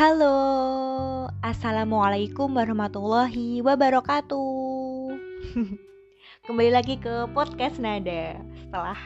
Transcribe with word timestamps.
Halo, 0.00 1.28
Assalamualaikum 1.44 2.56
warahmatullahi 2.56 3.60
wabarakatuh. 3.60 5.12
Kembali 6.48 6.72
lagi 6.72 6.96
ke 6.96 7.28
podcast 7.36 7.76
Nada. 7.76 8.40
Setelah 8.56 8.96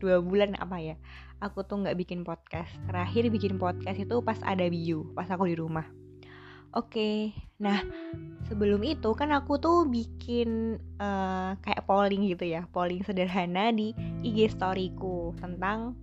dua 0.00 0.24
bulan 0.24 0.56
apa 0.56 0.80
ya 0.80 0.96
Aku 1.44 1.60
tuh 1.68 1.84
nggak 1.84 1.92
bikin 1.92 2.24
podcast. 2.24 2.72
Terakhir 2.88 3.28
bikin 3.28 3.60
podcast 3.60 4.00
itu 4.00 4.24
pas 4.24 4.40
ada 4.40 4.64
Biu 4.72 5.12
Pas 5.12 5.28
aku 5.28 5.44
di 5.44 5.60
rumah. 5.60 5.84
Oke, 6.72 7.36
nah 7.60 7.84
sebelum 8.48 8.80
itu 8.80 9.12
kan 9.12 9.36
aku 9.36 9.60
tuh 9.60 9.84
bikin 9.92 10.80
uh, 11.04 11.52
kayak 11.60 11.84
polling 11.84 12.24
gitu 12.32 12.48
ya 12.48 12.64
Polling 12.72 13.04
sederhana 13.04 13.76
di 13.76 13.92
IG 14.24 14.56
storyku 14.56 15.36
Tentang 15.36 16.00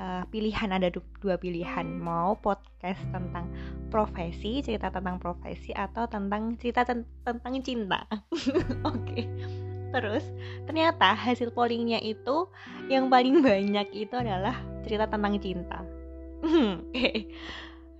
uh, 0.00 0.22
pilihan 0.28 0.70
ada 0.72 0.88
dua 0.92 1.36
pilihan. 1.36 1.86
Mau 1.98 2.36
podcast 2.40 3.00
tentang 3.10 3.48
profesi 3.88 4.60
cerita 4.60 4.92
tentang 4.92 5.20
profesi 5.20 5.72
atau 5.72 6.08
tentang 6.08 6.56
cerita 6.60 6.84
ten 6.84 7.04
tentang 7.24 7.52
cinta. 7.64 8.04
Oke 8.12 8.46
okay. 8.86 9.22
terus 9.94 10.24
ternyata 10.68 11.14
hasil 11.16 11.54
pollingnya 11.56 12.02
itu 12.02 12.50
yang 12.92 13.08
paling 13.08 13.40
banyak 13.40 13.88
itu 13.94 14.14
adalah 14.14 14.58
cerita 14.84 15.08
tentang 15.08 15.40
cinta. 15.40 15.80
Oke. 16.44 16.80
Okay. 16.92 17.16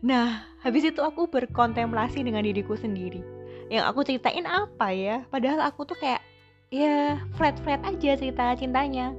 nah 0.04 0.44
habis 0.60 0.84
itu 0.84 1.00
aku 1.00 1.26
berkontemplasi 1.32 2.22
dengan 2.22 2.44
diriku 2.44 2.76
sendiri. 2.76 3.24
Yang 3.66 3.84
aku 3.90 4.00
ceritain 4.06 4.46
apa 4.46 4.94
ya? 4.94 5.26
Padahal 5.26 5.64
aku 5.66 5.88
tuh 5.88 5.98
kayak 5.98 6.22
ya 6.70 7.22
flat 7.38 7.54
flat 7.62 7.78
aja 7.86 8.18
cerita 8.18 8.58
cintanya 8.58 9.14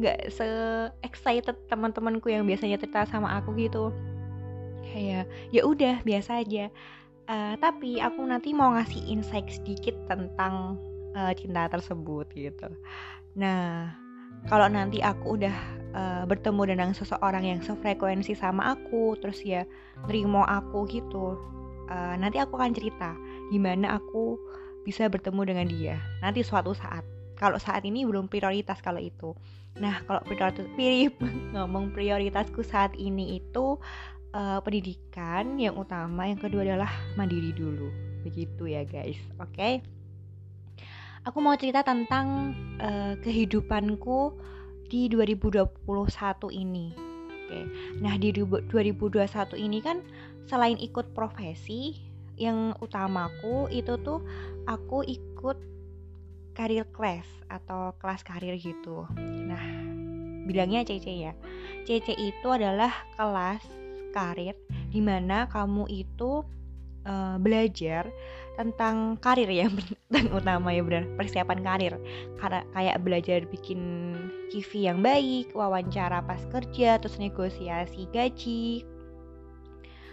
nggak 0.00 0.32
se 0.32 0.46
excited 1.04 1.56
teman-temanku 1.68 2.32
yang 2.32 2.48
biasanya 2.48 2.80
cerita 2.80 3.04
sama 3.08 3.36
aku 3.40 3.52
gitu. 3.58 3.92
Kayak 4.92 5.28
ya 5.52 5.62
udah 5.64 6.00
biasa 6.04 6.44
aja. 6.44 6.68
Uh, 7.30 7.54
tapi 7.62 8.02
aku 8.02 8.26
nanti 8.26 8.50
mau 8.50 8.74
ngasih 8.74 9.02
insight 9.08 9.46
sedikit 9.48 9.94
tentang 10.10 10.76
uh, 11.14 11.32
cinta 11.36 11.70
tersebut 11.70 12.26
gitu. 12.34 12.68
Nah 13.38 13.94
kalau 14.50 14.66
nanti 14.66 14.98
aku 14.98 15.38
udah 15.38 15.56
uh, 15.94 16.22
bertemu 16.26 16.74
dengan 16.74 16.90
seseorang 16.90 17.46
yang 17.46 17.60
sefrekuensi 17.62 18.34
sama 18.34 18.74
aku 18.74 19.14
terus 19.22 19.38
ya 19.46 19.62
nerimo 20.10 20.42
aku 20.42 20.82
gitu 20.90 21.38
uh, 21.86 22.14
nanti 22.18 22.42
aku 22.42 22.58
akan 22.58 22.74
cerita 22.74 23.14
gimana 23.54 24.00
aku 24.02 24.40
bisa 24.82 25.06
bertemu 25.06 25.42
dengan 25.46 25.66
dia. 25.70 25.96
Nanti 26.18 26.42
suatu 26.42 26.74
saat 26.74 27.06
kalau 27.42 27.58
saat 27.58 27.82
ini 27.82 28.06
belum 28.06 28.30
prioritas 28.30 28.78
kalau 28.78 29.02
itu 29.02 29.34
Nah, 29.80 30.04
kalau 30.04 30.20
prioritas 30.28 30.68
pilih 30.76 31.16
ngomong 31.56 31.96
prioritasku 31.96 32.60
saat 32.60 32.92
ini 32.98 33.40
itu 33.40 33.80
uh, 34.36 34.60
pendidikan 34.60 35.56
yang 35.56 35.78
utama, 35.80 36.28
yang 36.28 36.40
kedua 36.40 36.66
adalah 36.66 36.92
mandiri 37.16 37.56
dulu. 37.56 37.88
Begitu 38.26 38.68
ya, 38.68 38.84
guys. 38.84 39.16
Oke. 39.40 39.56
Okay? 39.56 39.74
Aku 41.22 41.38
mau 41.38 41.54
cerita 41.54 41.86
tentang 41.86 42.52
uh, 42.82 43.14
kehidupanku 43.22 44.34
di 44.90 45.06
2021 45.08 45.72
ini. 46.52 46.92
Oke. 47.30 47.60
Nah, 48.02 48.18
di 48.18 48.34
2021 48.34 49.56
ini 49.56 49.78
kan 49.80 50.02
selain 50.50 50.76
ikut 50.82 51.14
profesi, 51.14 52.10
yang 52.40 52.74
utamaku 52.80 53.70
itu 53.70 53.94
tuh 54.02 54.24
aku 54.66 55.04
ikut 55.04 55.71
karir 56.52 56.86
class 56.92 57.26
atau 57.48 57.96
kelas 58.00 58.22
karir 58.24 58.56
gitu. 58.56 59.08
Nah, 59.20 59.64
bilangnya 60.46 60.86
CC 60.86 61.28
ya. 61.28 61.32
CC 61.84 62.14
itu 62.16 62.48
adalah 62.48 62.92
kelas 63.16 63.64
karir 64.12 64.54
di 64.92 65.00
mana 65.00 65.48
kamu 65.48 65.88
itu 65.88 66.44
uh, 67.08 67.36
belajar 67.40 68.12
tentang 68.52 69.16
karir 69.16 69.48
ya 69.48 69.66
yang 70.12 70.28
utama 70.28 70.76
ya 70.76 70.84
benar 70.84 71.08
persiapan 71.16 71.60
karir 71.64 71.94
karena 72.36 72.60
kayak 72.76 73.00
belajar 73.00 73.40
bikin 73.48 73.80
CV 74.52 74.92
yang 74.92 75.00
baik 75.00 75.56
wawancara 75.56 76.20
pas 76.20 76.44
kerja 76.52 77.00
terus 77.00 77.16
negosiasi 77.16 78.04
gaji 78.12 78.84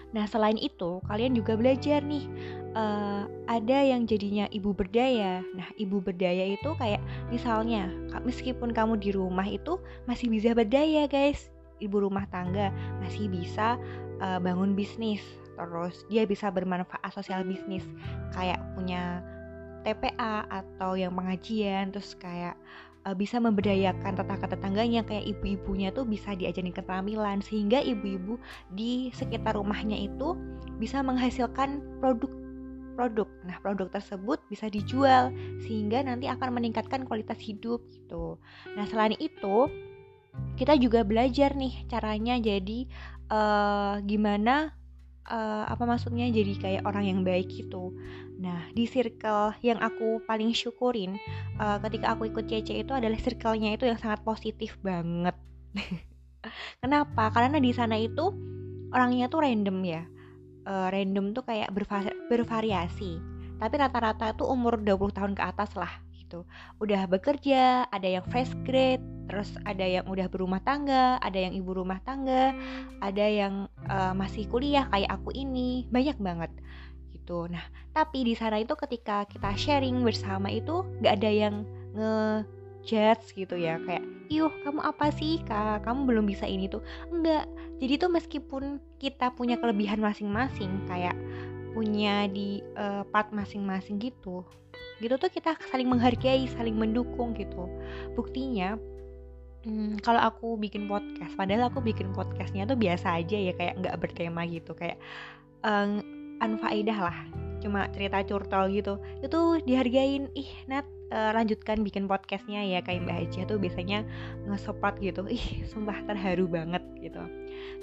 Nah, 0.09 0.25
selain 0.25 0.58
itu, 0.58 1.02
kalian 1.06 1.38
juga 1.38 1.53
belajar 1.53 2.02
nih, 2.02 2.25
uh, 2.74 3.30
ada 3.46 3.78
yang 3.86 4.09
jadinya 4.09 4.50
ibu 4.50 4.74
berdaya. 4.74 5.46
Nah, 5.53 5.70
ibu 5.78 6.02
berdaya 6.02 6.58
itu 6.58 6.74
kayak 6.81 7.02
misalnya, 7.30 7.94
meskipun 8.25 8.74
kamu 8.74 8.98
di 8.98 9.14
rumah 9.14 9.46
itu 9.46 9.78
masih 10.09 10.34
bisa 10.34 10.58
berdaya, 10.58 11.06
guys. 11.06 11.53
Ibu 11.80 12.09
rumah 12.09 12.28
tangga 12.34 12.74
masih 13.00 13.31
bisa 13.31 13.80
uh, 14.19 14.40
bangun 14.42 14.75
bisnis, 14.75 15.24
terus 15.56 16.03
dia 16.12 16.28
bisa 16.28 16.52
bermanfaat 16.52 17.14
sosial 17.14 17.46
bisnis, 17.48 17.86
kayak 18.36 18.59
punya 18.75 19.24
TPA 19.88 20.44
atau 20.52 21.00
yang 21.00 21.16
pengajian, 21.16 21.96
terus 21.96 22.18
kayak 22.19 22.59
uh, 23.06 23.16
bisa 23.16 23.40
memberdayakan 23.40 24.18
tetangga-tetangganya 24.18 25.06
kayak 25.08 25.28
ibu-ibunya 25.28 25.94
tuh 25.94 26.04
bisa 26.04 26.36
diajarin 26.36 26.74
keterampilan 26.74 27.40
sehingga 27.40 27.80
ibu-ibu 27.80 28.40
di 28.74 29.14
sekitar 29.16 29.56
rumahnya 29.56 29.96
itu 29.96 30.36
bisa 30.82 31.04
menghasilkan 31.04 31.84
produk 32.00 32.32
produk. 33.00 33.32
Nah, 33.48 33.56
produk 33.64 33.88
tersebut 33.88 34.44
bisa 34.52 34.68
dijual 34.68 35.32
sehingga 35.64 36.04
nanti 36.04 36.28
akan 36.28 36.60
meningkatkan 36.60 37.08
kualitas 37.08 37.40
hidup 37.40 37.80
gitu. 37.96 38.36
Nah, 38.76 38.84
selain 38.92 39.16
itu 39.16 39.72
kita 40.60 40.76
juga 40.76 41.08
belajar 41.08 41.56
nih 41.56 41.88
caranya 41.88 42.36
jadi 42.36 42.92
uh, 43.31 44.04
gimana 44.04 44.76
uh, 45.31 45.64
apa 45.72 45.84
maksudnya 45.88 46.28
jadi 46.28 46.54
kayak 46.60 46.84
orang 46.84 47.08
yang 47.08 47.20
baik 47.24 47.48
gitu. 47.48 47.96
Nah, 48.39 48.72
di 48.72 48.88
circle 48.88 49.51
yang 49.59 49.83
aku 49.83 50.23
paling 50.23 50.55
syukurin 50.55 51.19
uh, 51.59 51.75
ketika 51.83 52.16
aku 52.16 52.31
ikut 52.31 52.47
CC 52.47 52.88
itu 52.88 52.95
adalah 52.95 53.19
circle-nya 53.19 53.75
itu 53.75 53.83
yang 53.83 54.00
sangat 54.00 54.23
positif 54.23 54.79
banget. 54.79 55.35
Kenapa? 56.81 57.35
Karena 57.35 57.59
di 57.59 57.75
sana 57.75 58.00
itu 58.00 58.31
orangnya 58.95 59.27
tuh 59.27 59.44
random 59.44 59.77
ya. 59.83 60.07
Uh, 60.63 60.88
random 60.88 61.35
tuh 61.35 61.44
kayak 61.44 61.67
berva 61.75 62.07
bervariasi. 62.31 63.19
Tapi 63.59 63.75
rata-rata 63.75 64.31
tuh 64.31 64.47
umur 64.47 64.79
20 64.79 65.11
tahun 65.11 65.33
ke 65.35 65.44
atas 65.44 65.75
lah 65.75 65.91
gitu. 66.16 66.47
Udah 66.79 67.11
bekerja, 67.11 67.91
ada 67.91 68.07
yang 68.07 68.23
fresh 68.31 68.56
grade, 68.63 69.03
terus 69.27 69.51
ada 69.67 69.83
yang 69.83 70.07
udah 70.07 70.31
berumah 70.31 70.63
tangga, 70.63 71.19
ada 71.19 71.35
yang 71.35 71.51
ibu 71.51 71.75
rumah 71.75 72.00
tangga, 72.07 72.56
ada 73.03 73.25
yang 73.27 73.67
uh, 73.91 74.16
masih 74.16 74.47
kuliah 74.47 74.88
kayak 74.88 75.11
aku 75.11 75.35
ini, 75.35 75.91
banyak 75.91 76.16
banget 76.23 76.56
gitu. 77.29 77.45
Nah, 77.45 77.62
tapi 77.94 78.25
di 78.25 78.34
sana 78.34 78.57
itu 78.57 78.73
ketika 78.73 79.29
kita 79.29 79.53
sharing 79.53 80.01
bersama 80.01 80.50
itu 80.50 80.81
nggak 80.97 81.13
ada 81.22 81.29
yang 81.29 81.56
nge 81.94 82.17
judge 82.81 83.38
gitu 83.38 83.53
ya 83.53 83.78
kayak 83.85 84.01
yuk 84.34 84.50
kamu 84.66 84.81
apa 84.81 85.13
sih? 85.13 85.38
Kak 85.45 85.85
kamu 85.85 86.09
belum 86.09 86.25
bisa 86.25 86.50
ini 86.50 86.66
tuh. 86.66 86.81
Enggak 87.13 87.45
jadi 87.78 88.01
tuh 88.01 88.09
meskipun 88.09 88.81
kita 88.97 89.29
punya 89.38 89.62
kelebihan 89.62 90.01
masing-masing 90.01 90.89
kayak 90.89 91.13
punya 91.78 92.25
di 92.25 92.66
uh, 92.81 93.06
part 93.13 93.29
masing-masing 93.29 94.01
gitu 94.01 94.41
gitu 95.00 95.16
tuh 95.16 95.31
kita 95.31 95.56
saling 95.69 95.85
menghargai 95.85 96.50
saling 96.57 96.73
mendukung 96.73 97.38
gitu. 97.38 97.69
Buktinya 98.18 98.81
Hmm, 99.59 100.00
kalau 100.00 100.23
aku 100.23 100.56
bikin 100.56 100.88
podcast, 100.88 101.35
padahal 101.35 101.68
aku 101.68 101.84
bikin 101.84 102.16
podcastnya 102.16 102.63
tuh 102.63 102.79
biasa 102.79 103.19
aja 103.19 103.35
ya 103.35 103.51
kayak 103.51 103.75
nggak 103.84 104.00
bertema 104.00 104.47
gitu, 104.47 104.72
kayak 104.72 104.95
um, 105.68 106.00
anfaidah 106.39 107.00
lah, 107.00 107.17
cuma 107.59 107.88
cerita 107.91 108.23
curtol 108.23 108.72
gitu. 108.72 109.00
Itu 109.23 109.59
dihargain, 109.63 110.31
ih 110.35 110.51
Nat 110.67 110.88
uh, 111.13 111.31
lanjutkan 111.33 111.81
bikin 111.81 112.05
podcastnya 112.05 112.62
ya 112.65 112.80
kayak 112.86 113.06
Mbak 113.06 113.18
Haji 113.18 113.39
tuh 113.50 113.57
biasanya 113.57 114.00
nge-support 114.47 114.97
gitu, 115.01 115.25
ih 115.30 115.65
sumpah 115.69 116.06
terharu 116.06 116.45
banget 116.50 116.81
gitu. 117.01 117.21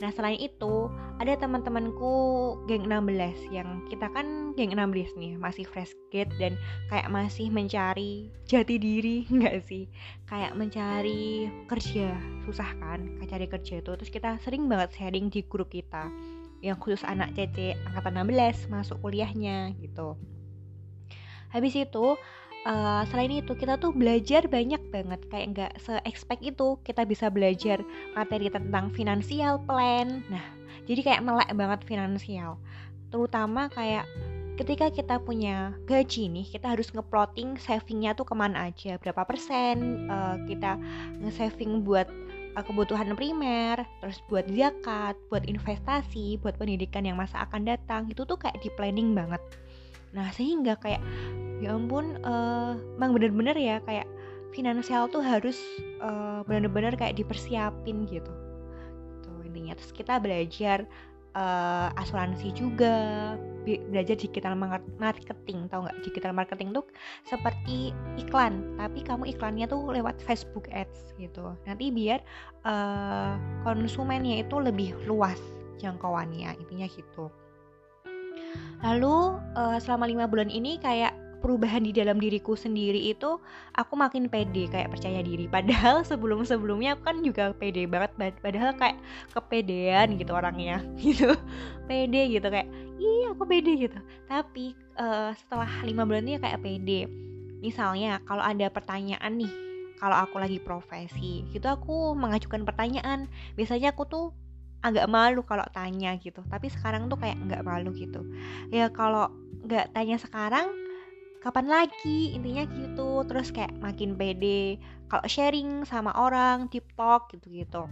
Nah 0.00 0.10
selain 0.12 0.40
itu 0.40 0.88
ada 1.20 1.36
teman-temanku 1.36 2.12
geng 2.68 2.88
16 2.88 3.52
yang 3.52 3.84
kita 3.88 4.08
kan 4.12 4.52
geng 4.56 4.72
16 4.72 5.16
nih 5.20 5.32
masih 5.36 5.64
fresh 5.68 5.92
grade 6.12 6.32
dan 6.40 6.56
kayak 6.88 7.08
masih 7.12 7.48
mencari 7.52 8.32
jati 8.48 8.76
diri 8.80 9.24
enggak 9.32 9.64
sih? 9.66 9.90
Kayak 10.26 10.56
mencari 10.56 11.50
kerja 11.68 12.14
susah 12.46 12.70
kan? 12.80 13.20
Cari 13.26 13.46
kerja 13.50 13.82
itu. 13.82 13.90
Terus 13.90 14.10
kita 14.12 14.38
sering 14.42 14.70
banget 14.70 14.94
sharing 14.94 15.28
di 15.28 15.42
grup 15.44 15.68
kita 15.74 16.08
yang 16.64 16.76
khusus 16.80 17.04
anak 17.04 17.36
CC 17.36 17.76
angkatan 17.88 18.26
16 18.26 18.72
masuk 18.72 18.96
kuliahnya 19.04 19.76
gitu. 19.80 20.16
Habis 21.52 21.74
itu 21.78 22.16
uh, 22.66 23.02
selain 23.08 23.32
itu 23.32 23.52
kita 23.54 23.78
tuh 23.78 23.94
belajar 23.94 24.50
banyak 24.50 24.82
banget. 24.90 25.20
Kayak 25.30 25.46
nggak 25.54 25.72
se-expect 25.80 26.42
itu 26.42 26.76
kita 26.82 27.06
bisa 27.06 27.30
belajar 27.30 27.80
materi 28.12 28.50
tentang 28.50 28.90
finansial 28.92 29.62
plan. 29.62 30.24
Nah 30.26 30.44
jadi 30.86 31.00
kayak 31.02 31.24
melek 31.24 31.50
banget 31.54 31.80
finansial. 31.86 32.58
Terutama 33.10 33.70
kayak 33.70 34.06
ketika 34.56 34.88
kita 34.88 35.20
punya 35.20 35.76
gaji 35.84 36.32
nih 36.32 36.46
kita 36.48 36.72
harus 36.72 36.88
ngeplotting 36.88 37.60
savingnya 37.60 38.16
tuh 38.16 38.24
ke 38.24 38.34
mana 38.34 38.72
aja. 38.72 38.96
Berapa 38.98 39.22
persen 39.28 40.08
uh, 40.08 40.40
kita 40.48 40.80
nge-saving 41.22 41.84
buat 41.84 42.08
kebutuhan 42.64 43.12
primer, 43.18 43.84
terus 44.00 44.22
buat 44.32 44.48
zakat, 44.48 45.18
buat 45.28 45.44
investasi, 45.44 46.40
buat 46.40 46.56
pendidikan 46.56 47.04
yang 47.04 47.20
masa 47.20 47.44
akan 47.44 47.68
datang 47.68 48.08
itu 48.08 48.24
tuh 48.24 48.40
kayak 48.40 48.56
di 48.64 48.72
planning 48.72 49.12
banget. 49.12 49.42
Nah 50.16 50.32
sehingga 50.32 50.80
kayak 50.80 51.02
ya 51.60 51.76
ampun, 51.76 52.16
uh, 52.24 52.76
emang 52.96 53.12
bener-bener 53.12 53.56
ya 53.56 53.76
kayak 53.84 54.08
finansial 54.56 55.08
tuh 55.12 55.20
harus 55.20 55.60
uh, 56.00 56.40
bener-bener 56.48 56.96
kayak 56.96 57.20
dipersiapin 57.20 58.08
gitu. 58.08 58.32
Tuh 59.20 59.40
intinya 59.44 59.76
terus 59.76 59.92
kita 59.92 60.16
belajar 60.16 60.88
uh, 61.36 61.92
asuransi 62.00 62.50
juga 62.56 62.94
belajar 63.66 64.14
digital 64.14 64.54
marketing 64.96 65.66
tahu 65.68 65.84
nggak? 65.86 65.98
Digital 66.06 66.32
marketing 66.32 66.70
tuh 66.72 66.86
seperti 67.26 67.92
iklan 68.16 68.78
tapi 68.80 69.04
kamu 69.04 69.36
iklannya 69.36 69.66
tuh 69.68 69.92
lewat 69.92 70.16
Facebook 70.24 70.66
Ads 70.72 71.14
gitu. 71.20 71.52
Nanti 71.68 71.92
biar 71.92 72.24
uh, 72.64 73.36
konsumennya 73.62 74.40
itu 74.42 74.56
lebih 74.58 74.96
luas 75.04 75.38
jangkauannya 75.82 76.56
intinya 76.56 76.88
gitu. 76.88 77.28
Lalu 78.80 79.16
uh, 79.56 79.78
selama 79.82 80.08
lima 80.08 80.24
bulan 80.30 80.48
ini 80.48 80.80
kayak 80.80 81.25
perubahan 81.40 81.84
di 81.84 81.92
dalam 81.92 82.16
diriku 82.16 82.56
sendiri 82.56 83.12
itu 83.12 83.38
aku 83.76 83.94
makin 83.94 84.26
pede 84.26 84.68
kayak 84.68 84.92
percaya 84.92 85.20
diri. 85.20 85.46
Padahal 85.54 86.02
sebelum 86.02 86.42
sebelumnya 86.42 86.96
aku 86.96 87.02
kan 87.06 87.16
juga 87.20 87.52
pede 87.56 87.84
banget 87.86 88.12
padahal 88.40 88.72
kayak 88.74 88.98
kepedean 89.32 90.16
gitu 90.16 90.32
orangnya 90.32 90.82
gitu. 91.04 91.36
Pede 91.86 92.32
gitu 92.32 92.46
kayak 92.48 92.68
iya 92.98 93.32
aku 93.32 93.44
pede 93.44 93.72
gitu. 93.88 93.98
Tapi 94.26 94.74
uh, 94.98 95.30
setelah 95.36 95.68
lima 95.84 96.02
bulan 96.08 96.26
ini 96.26 96.40
kayak 96.40 96.62
pede. 96.64 97.06
Misalnya 97.60 98.20
kalau 98.24 98.44
ada 98.44 98.68
pertanyaan 98.68 99.32
nih 99.38 99.52
kalau 99.96 100.12
aku 100.12 100.36
lagi 100.36 100.60
profesi 100.60 101.44
gitu 101.52 101.66
aku 101.68 102.16
mengajukan 102.16 102.64
pertanyaan. 102.64 103.28
Biasanya 103.54 103.92
aku 103.94 104.04
tuh 104.08 104.26
agak 104.84 105.08
malu 105.10 105.42
kalau 105.42 105.66
tanya 105.74 106.14
gitu 106.20 106.44
tapi 106.46 106.70
sekarang 106.70 107.10
tuh 107.10 107.18
kayak 107.18 107.36
nggak 107.44 107.62
malu 107.64 107.90
gitu. 107.96 108.22
Ya 108.70 108.92
kalau 108.92 109.32
nggak 109.66 109.90
tanya 109.96 110.16
sekarang 110.20 110.85
kapan 111.46 111.70
lagi 111.70 112.34
intinya 112.34 112.66
gitu. 112.66 113.22
Terus 113.30 113.54
kayak 113.54 113.78
makin 113.78 114.18
pede 114.18 114.82
kalau 115.06 115.22
sharing 115.30 115.86
sama 115.86 116.10
orang 116.18 116.66
tiktok 116.66 117.30
gitu-gitu. 117.30 117.86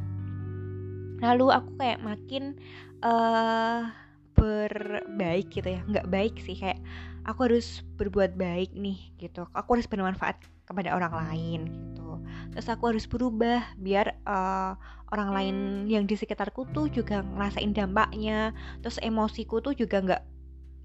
Lalu 1.22 1.46
aku 1.54 1.70
kayak 1.78 2.02
makin 2.02 2.58
uh, 3.06 3.94
berbaik 4.34 5.54
gitu 5.54 5.70
ya. 5.70 5.86
Nggak 5.86 6.10
baik 6.10 6.34
sih 6.42 6.58
kayak 6.58 6.82
aku 7.22 7.46
harus 7.46 7.86
berbuat 7.94 8.34
baik 8.34 8.74
nih 8.74 9.14
gitu. 9.22 9.46
Aku 9.54 9.78
harus 9.78 9.86
bermanfaat 9.86 10.42
kepada 10.66 10.90
orang 10.90 11.14
lain 11.14 11.60
gitu. 11.70 12.18
Terus 12.58 12.66
aku 12.66 12.90
harus 12.90 13.06
berubah 13.06 13.62
biar 13.78 14.18
uh, 14.26 14.74
orang 15.14 15.30
lain 15.30 15.56
yang 15.86 16.10
di 16.10 16.18
sekitarku 16.18 16.66
tuh 16.74 16.90
juga 16.90 17.22
ngerasain 17.22 17.70
dampaknya. 17.70 18.50
Terus 18.82 18.98
emosiku 18.98 19.62
tuh 19.62 19.78
juga 19.78 20.02
nggak 20.02 20.22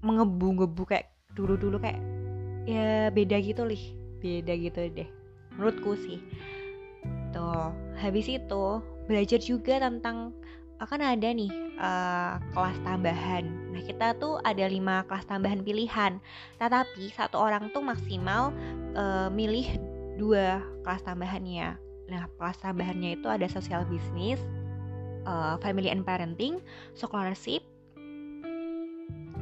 mengebu-ngebu 0.06 0.86
kayak 0.86 1.10
dulu-dulu 1.34 1.82
kayak 1.82 1.98
ya 2.68 3.08
beda 3.12 3.36
gitu 3.40 3.64
lih 3.64 3.82
beda 4.20 4.52
gitu 4.56 4.80
deh 4.92 5.08
menurutku 5.56 5.96
sih 5.96 6.20
tuh 7.32 7.72
habis 7.96 8.26
itu 8.28 8.64
belajar 9.08 9.40
juga 9.40 9.80
tentang 9.80 10.34
akan 10.80 11.00
ada 11.12 11.28
nih 11.28 11.52
uh, 11.76 12.40
kelas 12.56 12.78
tambahan. 12.88 13.44
Nah 13.68 13.82
kita 13.84 14.16
tuh 14.16 14.40
ada 14.48 14.64
lima 14.64 15.04
kelas 15.04 15.28
tambahan 15.28 15.60
pilihan. 15.60 16.16
Tetapi 16.56 17.12
satu 17.12 17.36
orang 17.36 17.68
tuh 17.76 17.84
maksimal 17.84 18.56
uh, 18.96 19.28
milih 19.28 19.76
dua 20.16 20.64
kelas 20.80 21.04
tambahannya. 21.04 21.76
Nah 22.08 22.22
kelas 22.40 22.64
tambahannya 22.64 23.20
itu 23.20 23.28
ada 23.28 23.44
social 23.52 23.84
business, 23.92 24.40
uh, 25.28 25.60
family 25.60 25.92
and 25.92 26.00
parenting, 26.00 26.64
scholarship, 26.96 27.60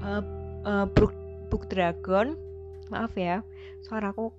uh, 0.03 0.23
uh, 0.67 0.91
book, 0.91 1.15
book 1.55 1.71
dragon, 1.71 2.35
maaf 2.89 3.13
ya 3.15 3.45
suaraku 3.87 4.33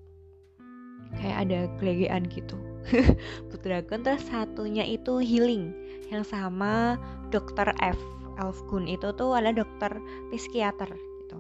kayak 1.17 1.37
ada 1.49 1.59
gelegean 1.81 2.25
gitu. 2.29 2.57
Dragon 3.63 4.01
terus 4.01 4.23
satunya 4.29 4.87
itu 4.87 5.19
healing 5.19 5.75
yang 6.09 6.23
sama 6.23 6.95
dokter 7.29 7.69
F 7.83 7.99
Elfgun 8.39 8.87
itu 8.87 9.11
tuh 9.19 9.35
adalah 9.35 9.51
dokter 9.51 9.99
psikiater 10.31 10.87
gitu. 10.87 11.37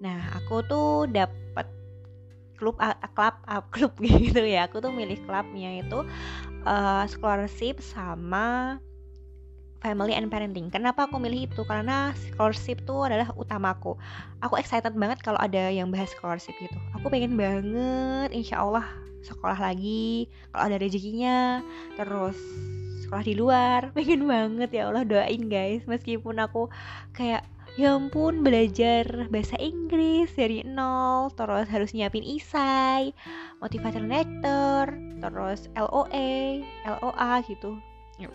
Nah 0.00 0.32
aku 0.32 0.64
tuh 0.64 1.04
dapet 1.12 1.68
klub 2.56 2.80
klub 3.12 3.36
klub 3.74 3.92
gitu 4.00 4.42
ya. 4.42 4.70
Aku 4.70 4.80
tuh 4.80 4.94
milih 4.94 5.20
klubnya 5.28 5.82
itu 5.84 6.06
uh, 6.64 7.04
scholarship 7.04 7.84
sama 7.84 8.78
family 9.82 10.14
and 10.14 10.30
parenting. 10.30 10.70
Kenapa 10.70 11.10
aku 11.10 11.18
milih 11.18 11.50
itu? 11.50 11.66
Karena 11.66 12.14
scholarship 12.14 12.86
itu 12.86 12.96
adalah 13.02 13.34
utamaku. 13.34 13.98
Aku 14.38 14.54
excited 14.54 14.94
banget 14.94 15.18
kalau 15.20 15.36
ada 15.42 15.68
yang 15.68 15.90
bahas 15.90 16.14
scholarship 16.14 16.54
gitu. 16.62 16.78
Aku 16.94 17.10
pengen 17.10 17.34
banget, 17.34 18.30
insya 18.30 18.62
Allah 18.62 18.86
sekolah 19.26 19.58
lagi 19.58 20.30
kalau 20.54 20.70
ada 20.70 20.78
rezekinya. 20.78 21.60
Terus 21.98 22.38
sekolah 23.02 23.24
di 23.26 23.34
luar, 23.34 23.80
pengen 23.98 24.24
banget 24.30 24.70
ya 24.70 24.88
Allah 24.88 25.02
doain 25.02 25.50
guys. 25.50 25.82
Meskipun 25.90 26.38
aku 26.38 26.70
kayak 27.12 27.42
ya 27.72 27.96
ampun 27.96 28.44
belajar 28.44 29.32
bahasa 29.32 29.56
Inggris 29.56 30.28
dari 30.36 30.60
nol 30.60 31.32
terus 31.32 31.64
harus 31.72 31.96
nyiapin 31.96 32.20
isai 32.20 33.16
motivational 33.64 34.12
letter 34.12 34.92
terus 35.24 35.72
LOA 35.72 36.60
LOA 36.84 37.32
gitu 37.48 37.80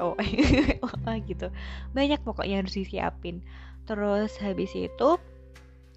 oh 0.01 0.17
oh 1.07 1.15
gitu. 1.25 1.47
Banyak 1.93 2.21
pokoknya 2.25 2.63
harus 2.63 2.75
disiapin. 2.75 3.43
Terus 3.87 4.35
habis 4.41 4.71
itu 4.75 5.09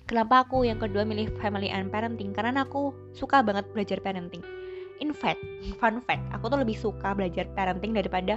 kenapa 0.07 0.47
aku 0.47 0.67
yang 0.67 0.79
kedua 0.79 1.03
milih 1.03 1.33
family 1.41 1.73
and 1.73 1.91
parenting? 1.91 2.31
Karena 2.31 2.67
aku 2.67 2.95
suka 3.17 3.43
banget 3.43 3.67
belajar 3.75 3.99
parenting. 4.03 4.43
In 5.01 5.17
fact 5.17 5.41
fun 5.81 6.05
fact 6.05 6.29
aku 6.31 6.53
tuh 6.53 6.61
lebih 6.61 6.77
suka 6.77 7.17
belajar 7.17 7.49
parenting 7.57 7.97
daripada 7.97 8.37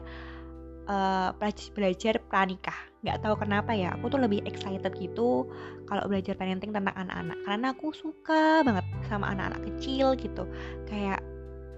uh, 0.88 1.36
belajar 1.76 2.20
pranikah. 2.32 2.76
Nggak 3.04 3.20
tahu 3.20 3.36
kenapa 3.36 3.76
ya 3.76 3.94
aku 4.00 4.08
tuh 4.16 4.20
lebih 4.24 4.48
excited 4.48 4.96
gitu 4.96 5.48
kalau 5.88 6.04
belajar 6.08 6.40
parenting 6.40 6.72
tentang 6.72 6.96
anak-anak. 6.96 7.38
Karena 7.44 7.68
aku 7.76 7.92
suka 7.92 8.64
banget 8.64 8.86
sama 9.12 9.32
anak-anak 9.36 9.62
kecil 9.76 10.16
gitu. 10.16 10.48
Kayak 10.88 11.20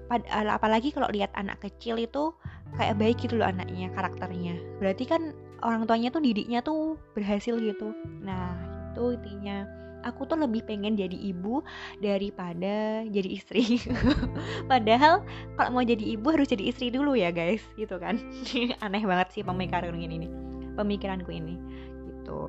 apalagi 0.10 0.94
kalau 0.94 1.10
lihat 1.10 1.34
anak 1.34 1.62
kecil 1.66 1.98
itu 1.98 2.34
kayak 2.78 2.98
baik 3.00 3.18
gitu 3.24 3.40
loh 3.40 3.50
anaknya 3.50 3.90
karakternya. 3.94 4.58
Berarti 4.78 5.04
kan 5.10 5.34
orang 5.66 5.90
tuanya 5.90 6.14
tuh 6.14 6.22
didiknya 6.22 6.62
tuh 6.62 7.00
berhasil 7.18 7.58
gitu. 7.58 7.94
Nah 8.22 8.54
itu 8.94 9.18
intinya. 9.18 9.66
Aku 10.06 10.30
tuh 10.30 10.38
lebih 10.38 10.62
pengen 10.70 10.94
jadi 10.94 11.18
ibu 11.18 11.66
daripada 11.98 13.02
jadi 13.10 13.26
istri. 13.26 13.82
Padahal 14.70 15.26
kalau 15.58 15.70
mau 15.74 15.82
jadi 15.82 16.14
ibu 16.14 16.30
harus 16.30 16.46
jadi 16.46 16.70
istri 16.70 16.94
dulu 16.94 17.18
ya 17.18 17.34
guys. 17.34 17.66
Gitu 17.74 17.98
kan. 17.98 18.22
Aneh 18.86 19.02
banget 19.02 19.34
sih 19.34 19.42
pemikiran 19.42 19.98
ini 19.98 20.30
pemikiranku 20.78 21.32
ini. 21.34 21.58
Gitu. 22.06 22.40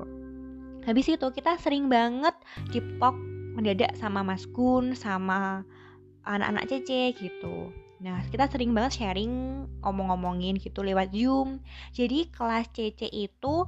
Habis 0.85 1.17
itu 1.17 1.27
kita 1.33 1.57
sering 1.57 1.89
banget 1.89 2.35
cipok 2.69 3.15
mendadak 3.57 3.97
sama 3.97 4.21
Mas 4.21 4.45
Gun 4.45 4.93
sama 4.93 5.65
anak-anak 6.27 6.67
Cece 6.67 7.15
gitu 7.15 7.71
Nah, 7.97 8.21
kita 8.29 8.45
sering 8.45 8.77
banget 8.77 9.01
sharing 9.01 9.65
ngomong-ngomongin 9.81 10.61
gitu 10.61 10.85
lewat 10.85 11.09
Zoom. 11.09 11.65
Jadi 11.97 12.29
kelas 12.29 12.69
CC 12.69 13.09
itu 13.09 13.65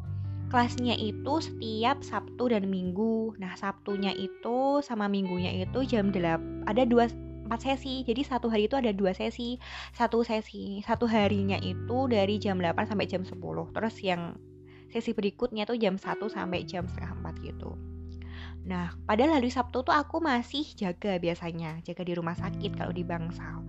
kelasnya 0.54 0.98
itu 0.98 1.34
setiap 1.42 2.06
Sabtu 2.06 2.54
dan 2.54 2.70
Minggu. 2.70 3.34
Nah, 3.42 3.58
Sabtunya 3.58 4.14
itu 4.14 4.86
sama 4.86 5.10
Minggunya 5.10 5.66
itu 5.66 5.82
jam 5.86 6.14
8. 6.14 6.70
Ada 6.70 6.86
dua 6.86 7.10
empat 7.50 7.66
sesi. 7.66 8.06
Jadi 8.06 8.22
satu 8.22 8.54
hari 8.54 8.70
itu 8.70 8.78
ada 8.78 8.94
dua 8.94 9.18
sesi. 9.18 9.58
Satu 9.98 10.22
sesi, 10.22 10.86
satu 10.86 11.10
harinya 11.10 11.58
itu 11.58 12.06
dari 12.06 12.38
jam 12.38 12.62
8 12.62 12.86
sampai 12.86 13.10
jam 13.10 13.26
10. 13.26 13.34
Terus 13.74 13.96
yang 14.06 14.38
sesi 14.94 15.18
berikutnya 15.18 15.66
tuh 15.66 15.78
jam 15.82 15.98
1 15.98 16.30
sampai 16.30 16.62
jam 16.70 16.86
setengah 16.86 17.18
4 17.26 17.46
gitu. 17.50 17.74
Nah, 18.68 18.92
padahal 19.08 19.40
hari 19.40 19.50
Sabtu 19.54 19.86
tuh 19.86 19.96
aku 19.96 20.20
masih 20.20 20.68
jaga 20.76 21.16
biasanya, 21.22 21.80
jaga 21.86 22.04
di 22.04 22.14
rumah 22.16 22.36
sakit 22.36 22.76
kalau 22.76 22.92
di 22.92 23.08
Bangsal. 23.08 23.64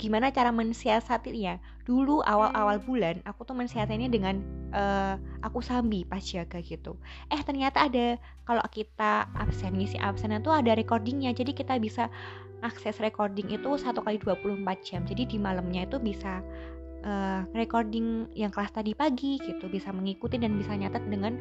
Gimana 0.00 0.32
cara 0.32 0.48
mensiasatinya 0.48 1.60
dulu 1.84 2.24
awal-awal 2.24 2.80
bulan 2.80 3.20
aku 3.28 3.44
tuh 3.44 3.52
mensiasatinya 3.52 4.08
dengan 4.08 4.40
uh, 4.72 5.20
aku 5.44 5.60
sambi 5.60 6.08
pas 6.08 6.24
jaga 6.24 6.56
gitu. 6.64 6.96
Eh 7.28 7.36
ternyata 7.44 7.84
ada 7.84 8.16
kalau 8.48 8.64
kita 8.72 9.28
absen 9.36 9.76
ngisi 9.76 10.00
absen 10.00 10.32
itu 10.32 10.48
ada 10.48 10.72
recordingnya. 10.72 11.36
Jadi 11.36 11.52
kita 11.52 11.76
bisa 11.76 12.08
akses 12.64 12.96
recording 12.96 13.52
itu 13.52 13.76
satu 13.76 14.00
kali 14.00 14.16
24 14.16 14.64
jam. 14.80 15.04
Jadi 15.04 15.36
di 15.36 15.36
malamnya 15.36 15.84
itu 15.84 16.00
bisa 16.00 16.40
uh, 17.04 17.44
recording 17.56 18.28
yang 18.36 18.52
kelas 18.52 18.72
tadi 18.72 18.92
pagi 18.92 19.40
gitu 19.40 19.68
bisa 19.68 19.92
mengikuti 19.92 20.36
dan 20.36 20.56
bisa 20.56 20.76
nyatet 20.76 21.04
dengan 21.08 21.36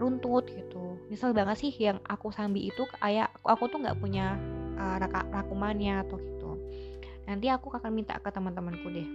runtut 0.00 0.48
gitu 0.50 0.93
misal 1.12 1.36
banget 1.36 1.56
sih 1.60 1.72
yang 1.76 2.00
aku 2.08 2.32
sambi 2.32 2.68
itu 2.68 2.84
kayak 3.00 3.32
aku, 3.40 3.46
aku 3.52 3.64
tuh 3.72 3.78
nggak 3.84 3.98
punya 4.00 4.40
uh, 4.78 4.96
rakumannya 5.32 6.04
atau 6.06 6.16
gitu. 6.16 6.56
Nanti 7.24 7.48
aku 7.48 7.72
akan 7.72 7.92
minta 7.92 8.16
ke 8.20 8.28
teman-temanku 8.28 8.88
deh. 8.92 9.08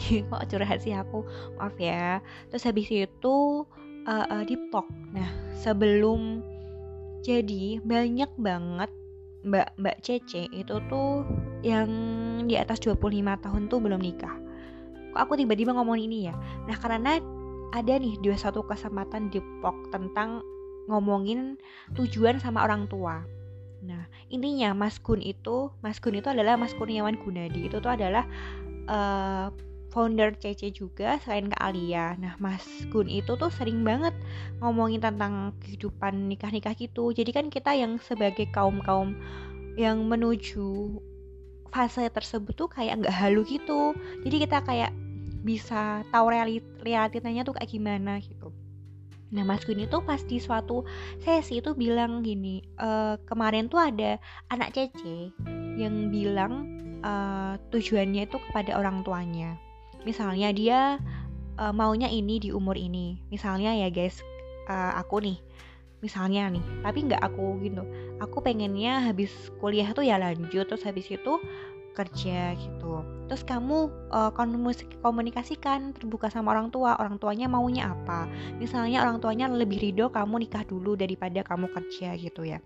Kok 0.30 0.46
curhat 0.50 0.82
sih 0.82 0.94
aku? 0.94 1.26
Maaf 1.58 1.76
ya. 1.78 2.22
Terus 2.50 2.66
habis 2.66 2.88
itu 2.90 3.36
uh, 4.06 4.26
uh, 4.26 4.44
talk. 4.70 4.86
Nah 5.12 5.28
sebelum 5.58 6.42
jadi 7.20 7.84
banyak 7.84 8.30
banget 8.40 8.90
mbak 9.40 9.72
mbak 9.80 10.04
Cece 10.04 10.52
itu 10.52 10.74
tuh 10.88 11.24
yang 11.64 11.88
di 12.44 12.56
atas 12.56 12.80
25 12.80 13.00
tahun 13.44 13.62
tuh 13.68 13.78
belum 13.80 14.00
nikah. 14.00 14.36
Kok 15.12 15.20
aku 15.20 15.34
tiba-tiba 15.36 15.74
ngomong 15.74 15.98
ini 15.98 16.30
ya? 16.30 16.34
Nah 16.68 16.76
karena 16.78 17.18
ada 17.70 17.94
nih 17.98 18.18
dua 18.18 18.34
satu 18.34 18.66
kesempatan 18.66 19.30
di 19.30 19.38
POK 19.62 19.94
tentang 19.94 20.42
ngomongin 20.90 21.54
tujuan 21.94 22.42
sama 22.42 22.66
orang 22.66 22.90
tua 22.90 23.22
Nah, 23.80 24.04
intinya 24.28 24.76
Mas 24.76 25.00
Gun 25.00 25.24
itu, 25.24 25.72
Mas 25.80 25.96
Gun 26.00 26.20
itu 26.20 26.28
adalah 26.28 26.60
Mas 26.60 26.76
Kurniawan 26.76 27.16
Gunadi. 27.16 27.68
Itu 27.68 27.80
tuh 27.80 27.96
adalah 27.96 28.28
uh, 28.88 29.48
founder 29.90 30.36
CC 30.36 30.70
juga 30.70 31.16
selain 31.24 31.48
ke 31.48 31.56
Alia. 31.56 32.14
Nah, 32.20 32.36
Mas 32.36 32.64
Gun 32.92 33.08
itu 33.08 33.34
tuh 33.40 33.48
sering 33.48 33.80
banget 33.82 34.12
ngomongin 34.60 35.00
tentang 35.00 35.56
kehidupan 35.64 36.28
nikah-nikah 36.28 36.76
gitu. 36.76 37.10
Jadi 37.16 37.30
kan 37.32 37.46
kita 37.48 37.72
yang 37.72 37.96
sebagai 38.04 38.48
kaum-kaum 38.52 39.16
yang 39.80 40.04
menuju 40.04 41.00
fase 41.70 42.04
tersebut 42.10 42.52
tuh 42.52 42.68
kayak 42.68 43.00
nggak 43.00 43.16
halu 43.16 43.42
gitu. 43.48 43.96
Jadi 44.20 44.36
kita 44.44 44.60
kayak 44.60 44.92
bisa 45.40 46.04
tahu 46.12 46.28
realit 46.28 46.66
realitanya 46.84 47.48
tuh 47.48 47.56
kayak 47.56 47.70
gimana 47.72 48.20
gitu. 48.20 48.52
Nah, 49.30 49.46
Mas 49.46 49.62
Gun 49.62 49.78
itu 49.78 49.98
pas 50.02 50.18
di 50.26 50.42
suatu 50.42 50.82
sesi 51.22 51.62
itu 51.62 51.70
bilang 51.78 52.26
gini, 52.26 52.66
e, 52.78 53.14
kemarin 53.30 53.70
tuh 53.70 53.78
ada 53.78 54.18
anak 54.50 54.74
Cece 54.74 55.30
yang 55.78 56.10
bilang 56.10 56.66
uh, 57.00 57.56
tujuannya 57.72 58.28
itu 58.28 58.36
kepada 58.50 58.76
orang 58.76 59.00
tuanya. 59.00 59.56
Misalnya 60.04 60.52
dia 60.52 61.00
uh, 61.56 61.72
maunya 61.72 62.08
ini 62.12 62.36
di 62.36 62.50
umur 62.52 62.76
ini. 62.76 63.16
Misalnya 63.32 63.72
ya 63.72 63.88
guys 63.88 64.20
uh, 64.68 65.00
aku 65.00 65.24
nih 65.24 65.38
misalnya 66.00 66.48
nih 66.48 66.64
tapi 66.84 66.98
nggak 67.08 67.22
aku 67.24 67.60
gitu. 67.64 67.84
Aku 68.20 68.40
pengennya 68.44 69.08
habis 69.08 69.32
kuliah 69.60 69.88
tuh 69.92 70.04
ya 70.04 70.20
lanjut 70.20 70.68
terus 70.68 70.84
habis 70.84 71.08
itu 71.08 71.40
kerja 71.96 72.56
gitu 72.56 73.19
terus 73.30 73.46
kamu 73.46 73.86
uh, 74.10 74.34
komunikasikan 75.06 75.94
terbuka 75.94 76.26
sama 76.26 76.50
orang 76.50 76.74
tua 76.74 76.98
orang 76.98 77.14
tuanya 77.22 77.46
maunya 77.46 77.94
apa. 77.94 78.26
Misalnya 78.58 79.06
orang 79.06 79.22
tuanya 79.22 79.46
lebih 79.46 79.78
ridho 79.78 80.10
kamu 80.10 80.50
nikah 80.50 80.66
dulu 80.66 80.98
daripada 80.98 81.46
kamu 81.46 81.70
kerja 81.70 82.18
gitu 82.18 82.42
ya. 82.42 82.58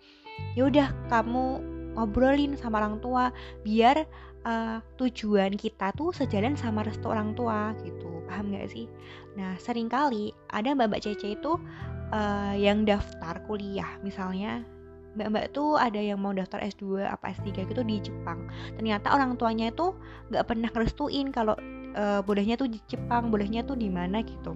Ya 0.56 0.64
udah 0.64 0.88
kamu 1.12 1.60
ngobrolin 2.00 2.56
sama 2.56 2.80
orang 2.80 2.96
tua 3.04 3.28
biar 3.60 4.08
uh, 4.48 4.80
tujuan 4.96 5.52
kita 5.52 5.92
tuh 5.92 6.16
sejalan 6.16 6.56
sama 6.56 6.80
restu 6.80 7.12
orang 7.12 7.36
tua 7.36 7.76
gitu. 7.84 8.24
Paham 8.24 8.56
gak 8.56 8.72
sih? 8.72 8.88
Nah 9.36 9.60
sering 9.60 9.92
kali 9.92 10.32
ada 10.48 10.72
mbak-mbak 10.72 11.04
Cece 11.04 11.36
itu 11.36 11.60
uh, 12.08 12.54
yang 12.56 12.88
daftar 12.88 13.36
kuliah 13.44 14.00
misalnya 14.00 14.64
mbak-mbak 15.14 15.54
tuh 15.54 15.78
ada 15.78 15.98
yang 15.98 16.20
mau 16.20 16.34
daftar 16.34 16.60
S2 16.60 17.06
apa 17.06 17.32
S3 17.34 17.70
gitu 17.70 17.82
di 17.86 18.02
Jepang. 18.02 18.50
Ternyata 18.78 19.14
orang 19.14 19.38
tuanya 19.38 19.70
itu 19.70 19.94
nggak 20.30 20.44
pernah 20.46 20.68
ngerestuin 20.70 21.30
kalau 21.30 21.54
uh, 21.94 22.20
bolehnya 22.22 22.58
tuh 22.58 22.68
di 22.68 22.78
Jepang 22.90 23.30
bolehnya 23.30 23.62
tuh 23.62 23.78
di 23.78 23.88
mana 23.88 24.20
gitu. 24.22 24.52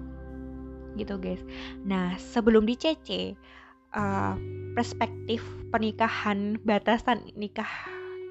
Gitu 0.98 1.14
guys. 1.18 1.42
Nah 1.86 2.18
sebelum 2.18 2.66
di 2.66 2.74
CC 2.74 3.38
uh, 3.94 4.34
perspektif 4.74 5.40
pernikahan 5.70 6.58
batasan 6.62 7.22
nikah 7.38 7.68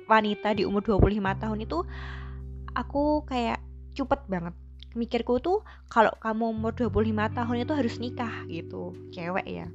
wanita 0.07 0.55
di 0.55 0.63
umur 0.63 0.84
25 0.84 1.43
tahun 1.43 1.60
itu 1.63 1.84
aku 2.75 3.27
kayak 3.27 3.60
cepet 3.98 4.22
banget. 4.29 4.53
Mikirku 4.98 5.38
tuh 5.38 5.62
kalau 5.93 6.10
kamu 6.17 6.57
umur 6.57 6.74
25 6.74 7.38
tahun 7.38 7.57
itu 7.62 7.74
harus 7.75 7.96
nikah 8.01 8.34
gitu 8.50 8.98
cewek 9.13 9.46
ya. 9.46 9.67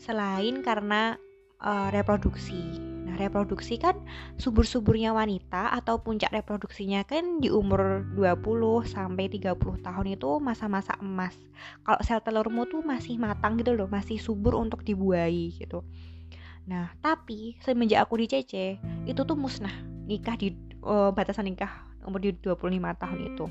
Selain 0.00 0.64
karena 0.64 1.20
uh, 1.64 1.88
reproduksi 1.90 2.78
nah 3.04 3.16
reproduksi 3.16 3.80
kan 3.80 3.96
subur-suburnya 4.36 5.16
wanita 5.16 5.72
atau 5.74 6.00
puncak 6.00 6.32
reproduksinya 6.32 7.04
kan 7.04 7.40
di 7.40 7.48
umur 7.48 8.04
20 8.16 8.84
sampai 8.84 9.32
30 9.32 9.56
tahun 9.80 10.06
itu 10.12 10.30
masa-masa 10.40 10.94
emas 11.00 11.34
kalau 11.82 12.00
sel 12.04 12.20
telurmu 12.20 12.68
tuh 12.68 12.84
masih 12.84 13.16
matang 13.16 13.56
gitu 13.56 13.72
loh 13.72 13.88
masih 13.88 14.16
subur 14.20 14.56
untuk 14.56 14.84
dibuahi 14.84 15.56
gitu 15.56 15.84
Nah, 16.64 16.88
tapi 17.04 17.60
semenjak 17.60 18.08
aku 18.08 18.24
di 18.24 18.26
CC, 18.28 18.80
itu 19.04 19.20
tuh 19.20 19.36
musnah 19.36 19.72
nikah 20.08 20.36
di 20.36 20.56
uh, 20.80 21.12
batasan 21.12 21.48
nikah 21.52 21.84
umur 22.04 22.20
di 22.20 22.32
25 22.40 23.00
tahun 23.00 23.20
itu. 23.32 23.46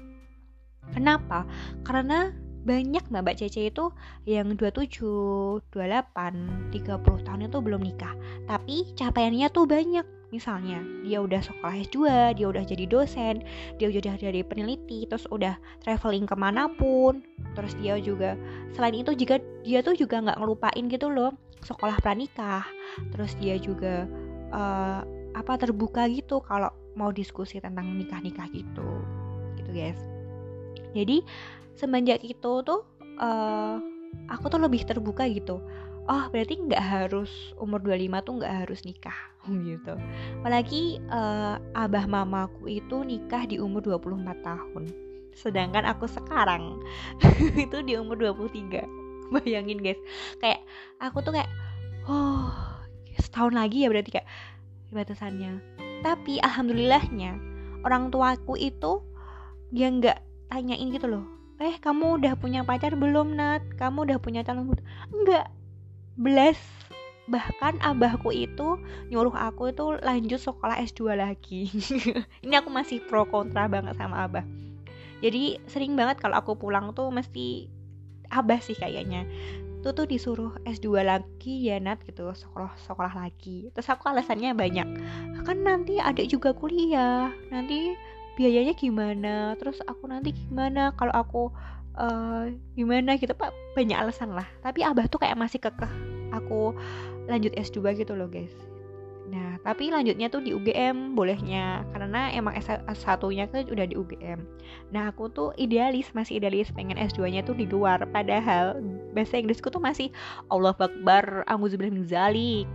Kenapa? 0.93 1.45
Karena 1.85 2.33
banyak 2.63 3.03
mbak-mbak 3.11 3.39
CC 3.39 3.69
itu 3.69 3.91
yang 4.23 4.55
27, 4.55 5.63
28, 5.71 6.71
30 6.71 7.27
tahun 7.27 7.41
itu 7.47 7.57
belum 7.59 7.81
nikah. 7.83 8.15
Tapi 8.47 8.95
capaiannya 8.95 9.47
tuh 9.51 9.67
banyak. 9.67 10.07
Misalnya, 10.33 10.81
dia 11.05 11.21
udah 11.21 11.45
sekolah 11.45 11.77
S2, 11.85 11.97
dia 12.33 12.49
udah 12.49 12.65
jadi 12.65 12.89
dosen, 12.89 13.45
dia 13.77 13.93
udah 13.93 14.17
jadi 14.17 14.41
peneliti, 14.41 15.05
terus 15.05 15.29
udah 15.29 15.61
traveling 15.85 16.25
ke 16.25 16.33
mana 16.33 16.65
pun. 16.73 17.21
Terus 17.53 17.77
dia 17.77 18.01
juga, 18.01 18.33
selain 18.73 18.97
itu 18.97 19.13
juga 19.13 19.37
dia 19.61 19.85
tuh 19.85 19.93
juga 19.93 20.25
nggak 20.25 20.41
ngelupain 20.41 20.89
gitu 20.89 21.13
loh 21.13 21.37
sekolah 21.63 21.97
pranikah 22.03 22.67
terus 23.15 23.33
dia 23.39 23.55
juga 23.57 24.05
uh, 24.51 25.01
apa 25.33 25.53
terbuka 25.57 26.05
gitu 26.11 26.43
kalau 26.43 26.69
mau 26.93 27.09
diskusi 27.09 27.57
tentang 27.57 27.89
nikah-nikah 27.97 28.45
gitu 28.53 28.89
gitu 29.57 29.71
guys 29.73 29.97
jadi 30.93 31.25
semenjak 31.73 32.21
itu 32.21 32.61
tuh 32.61 32.81
uh, 33.17 33.77
aku 34.29 34.45
tuh 34.47 34.61
lebih 34.61 34.85
terbuka 34.85 35.25
gitu. 35.27 35.59
Oh 36.03 36.23
berarti 36.29 36.59
nggak 36.59 36.83
harus 36.83 37.31
umur 37.55 37.79
25 37.79 38.27
tuh 38.27 38.33
nggak 38.39 38.53
harus 38.65 38.79
nikah 38.83 39.19
gitu. 39.67 39.93
Apalagi 40.43 41.01
uh, 41.09 41.57
abah 41.73 42.05
mamaku 42.05 42.79
itu 42.79 43.01
nikah 43.03 43.43
di 43.49 43.57
umur 43.57 43.81
24 43.83 44.21
tahun. 44.43 44.83
Sedangkan 45.33 45.83
aku 45.89 46.05
sekarang 46.05 46.77
itu 47.65 47.77
di 47.81 47.97
umur 47.97 48.19
23 48.19 49.33
bayangin 49.33 49.79
guys. 49.81 49.99
Kayak 50.37 50.61
aku 51.01 51.25
tuh 51.25 51.33
kayak 51.33 51.49
oh 52.05 52.53
setahun 53.17 53.55
lagi 53.55 53.87
ya 53.87 53.89
berarti 53.89 54.19
kayak 54.19 54.29
batasannya. 54.93 55.57
Tapi 56.03 56.43
alhamdulillahnya 56.43 57.39
orang 57.87 58.11
tuaku 58.11 58.59
itu 58.59 58.99
dia 59.73 59.89
nggak 59.89 60.32
tanyain 60.53 60.93
gitu 60.93 61.09
loh 61.09 61.25
eh 61.63 61.77
kamu 61.77 62.19
udah 62.21 62.33
punya 62.35 62.65
pacar 62.67 62.97
belum 62.97 63.39
Nat? 63.39 63.63
Kamu 63.79 64.03
udah 64.09 64.17
punya 64.17 64.41
calon 64.41 64.73
enggak. 65.13 65.47
Belas 66.19 66.59
bahkan 67.23 67.79
abahku 67.79 68.35
itu 68.35 68.75
nyuruh 69.07 69.31
aku 69.31 69.71
itu 69.71 69.95
lanjut 70.03 70.43
sekolah 70.43 70.75
S2 70.83 71.15
lagi. 71.15 71.71
Ini 72.43 72.53
aku 72.59 72.67
masih 72.67 72.99
pro 73.05 73.23
kontra 73.23 73.71
banget 73.71 73.95
sama 73.95 74.27
abah. 74.27 74.43
Jadi 75.23 75.55
sering 75.71 75.95
banget 75.95 76.19
kalau 76.19 76.35
aku 76.35 76.59
pulang 76.59 76.91
tuh 76.91 77.07
mesti 77.13 77.71
abah 78.27 78.59
sih 78.59 78.75
kayaknya. 78.75 79.23
Tuh 79.83 79.95
tuh 79.95 80.07
disuruh 80.07 80.51
S2 80.67 80.99
lagi 80.99 81.71
ya 81.71 81.79
Nat 81.79 82.03
gitu. 82.03 82.27
Sekolah 82.35 82.75
sekolah 82.75 83.15
lagi. 83.15 83.71
Terus 83.71 83.87
aku 83.87 84.11
alasannya 84.11 84.51
banyak. 84.51 84.87
Kan 85.47 85.63
nanti 85.63 85.95
adik 86.03 86.27
juga 86.27 86.51
kuliah. 86.51 87.31
Nanti 87.47 87.95
biayanya 88.33 88.73
gimana 88.73 89.53
terus 89.61 89.79
aku 89.85 90.09
nanti 90.09 90.33
gimana 90.33 90.93
kalau 90.97 91.13
aku 91.13 91.43
uh, 91.97 92.49
gimana 92.73 93.17
gitu 93.17 93.33
pak 93.37 93.53
banyak 93.77 93.97
alasan 93.97 94.33
lah 94.33 94.45
tapi 94.65 94.81
abah 94.81 95.05
tuh 95.09 95.21
kayak 95.21 95.37
masih 95.37 95.61
kekeh 95.61 95.91
aku 96.33 96.73
lanjut 97.29 97.53
S2 97.53 97.93
gitu 97.97 98.17
loh 98.17 98.27
guys 98.27 98.53
Nah, 99.33 99.57
tapi 99.65 99.89
lanjutnya 99.89 100.29
tuh 100.29 100.45
di 100.45 100.51
UGM 100.53 101.17
bolehnya 101.17 101.81
karena 101.95 102.29
emang 102.35 102.53
S1-nya 102.59 103.49
kan 103.49 103.65
udah 103.65 103.85
di 103.89 103.95
UGM. 103.97 104.45
Nah, 104.93 105.09
aku 105.09 105.31
tuh 105.31 105.49
idealis, 105.57 106.13
masih 106.13 106.37
idealis 106.37 106.69
pengen 106.69 106.99
S2-nya 106.99 107.41
tuh 107.41 107.57
di 107.57 107.65
luar. 107.65 108.05
Padahal 108.13 108.77
bahasa 109.15 109.41
Inggrisku 109.41 109.73
tuh 109.73 109.81
masih 109.81 110.13
Allah 110.53 110.77
Akbar, 110.77 111.47
auzubillah 111.49 111.89
min 111.89 112.05
zalik. 112.05 112.69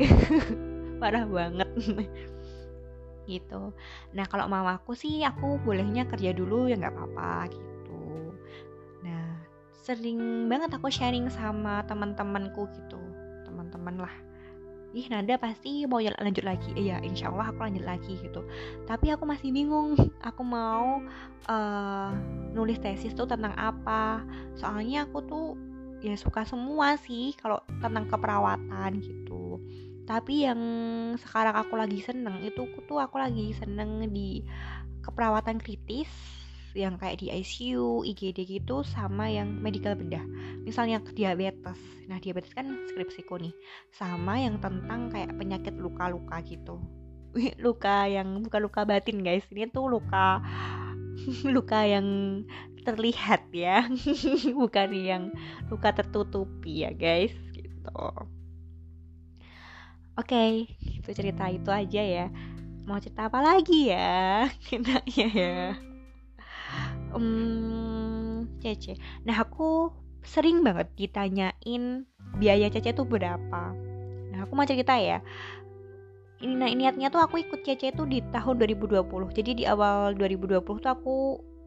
Parah 1.01 1.29
banget. 1.29 1.69
gitu. 3.29 3.77
Nah, 4.17 4.25
kalau 4.25 4.49
mamaku 4.49 4.97
sih 4.97 5.21
aku 5.21 5.61
bolehnya 5.61 6.09
kerja 6.09 6.33
dulu 6.33 6.73
ya 6.73 6.81
nggak 6.81 6.97
apa-apa 6.97 7.53
gitu. 7.53 8.01
Nah, 9.05 9.45
sering 9.85 10.49
banget 10.49 10.73
aku 10.73 10.89
sharing 10.89 11.29
sama 11.29 11.85
teman-temanku 11.85 12.65
gitu. 12.73 13.01
Teman-teman 13.45 14.01
lah 14.01 14.15
ih 14.97 15.05
Nanda 15.13 15.37
pasti 15.37 15.85
mau 15.85 16.01
lanjut 16.01 16.45
lagi 16.49 16.73
iya 16.73 16.97
insya 17.05 17.29
Allah 17.29 17.53
aku 17.53 17.61
lanjut 17.61 17.85
lagi 17.85 18.17
gitu 18.25 18.41
tapi 18.89 19.13
aku 19.13 19.29
masih 19.29 19.53
bingung 19.53 19.93
aku 20.29 20.41
mau 20.41 21.05
uh, 21.49 22.11
nulis 22.57 22.81
tesis 22.81 23.13
tuh 23.13 23.29
tentang 23.29 23.53
apa 23.55 24.25
soalnya 24.57 25.05
aku 25.05 25.19
tuh 25.29 25.47
ya 26.01 26.17
suka 26.17 26.47
semua 26.49 26.97
sih 26.97 27.37
kalau 27.37 27.61
tentang 27.85 28.09
keperawatan 28.09 29.03
gitu 29.05 29.61
tapi 30.09 30.49
yang 30.49 30.61
sekarang 31.21 31.53
aku 31.53 31.77
lagi 31.77 32.01
seneng 32.01 32.41
itu 32.41 32.65
tuh 32.89 32.97
aku 32.97 33.21
lagi 33.21 33.53
seneng 33.53 34.09
di 34.09 34.41
keperawatan 35.05 35.61
kritis 35.61 36.09
yang 36.73 36.97
kayak 36.97 37.21
di 37.21 37.29
ICU, 37.29 38.05
IGD 38.05 38.45
gitu 38.45 38.81
sama 38.85 39.29
yang 39.29 39.53
medical 39.61 39.93
bedah. 39.97 40.23
Misalnya 40.65 41.01
diabetes. 41.13 41.81
Nah, 42.07 42.21
diabetes 42.21 42.53
kan 42.53 42.71
skripsiku 42.93 43.41
nih. 43.41 43.53
Sama 43.93 44.39
yang 44.39 44.61
tentang 44.61 45.09
kayak 45.11 45.35
penyakit 45.37 45.75
luka-luka 45.77 46.41
gitu. 46.45 46.81
luka 47.65 48.09
yang 48.09 48.41
bukan 48.45 48.61
luka 48.69 48.87
batin, 48.87 49.21
guys. 49.27 49.45
Ini 49.49 49.69
tuh 49.75 49.91
luka 49.91 50.41
luka 51.57 51.83
yang 51.85 52.07
terlihat 52.87 53.49
ya. 53.51 53.89
bukan 54.61 54.89
yang 54.93 55.23
luka 55.73 55.93
tertutupi 55.93 56.87
ya, 56.87 56.93
guys, 56.95 57.35
gitu. 57.53 58.38
Oke, 60.19 60.35
okay, 60.35 60.53
itu 60.99 61.15
cerita 61.15 61.47
itu 61.47 61.71
aja 61.71 62.03
ya. 62.03 62.27
Mau 62.83 62.99
cerita 62.99 63.31
apa 63.31 63.39
lagi 63.39 63.95
ya? 63.95 64.51
Kita 64.67 64.99
ya. 65.15 65.79
Um, 67.15 68.51
Cece. 68.59 68.99
Nah 69.23 69.39
aku 69.39 69.95
sering 70.27 70.67
banget 70.67 70.91
ditanyain 70.99 72.03
biaya 72.37 72.67
Cece 72.69 72.93
tuh 72.93 73.07
berapa 73.07 73.73
nah 74.29 74.45
aku 74.45 74.53
mau 74.59 74.67
cerita 74.67 74.99
ya. 74.99 75.23
Ini 76.39 76.55
nah, 76.55 76.71
niatnya 76.71 77.11
tuh 77.11 77.23
aku 77.23 77.39
ikut 77.43 77.63
Cece 77.63 77.95
tuh 77.95 78.07
di 78.07 78.19
tahun 78.35 78.59
2020 78.59 79.07
jadi 79.35 79.51
di 79.55 79.65
awal 79.71 80.15
2020 80.15 80.67
tuh 80.67 80.91
aku 80.91 81.17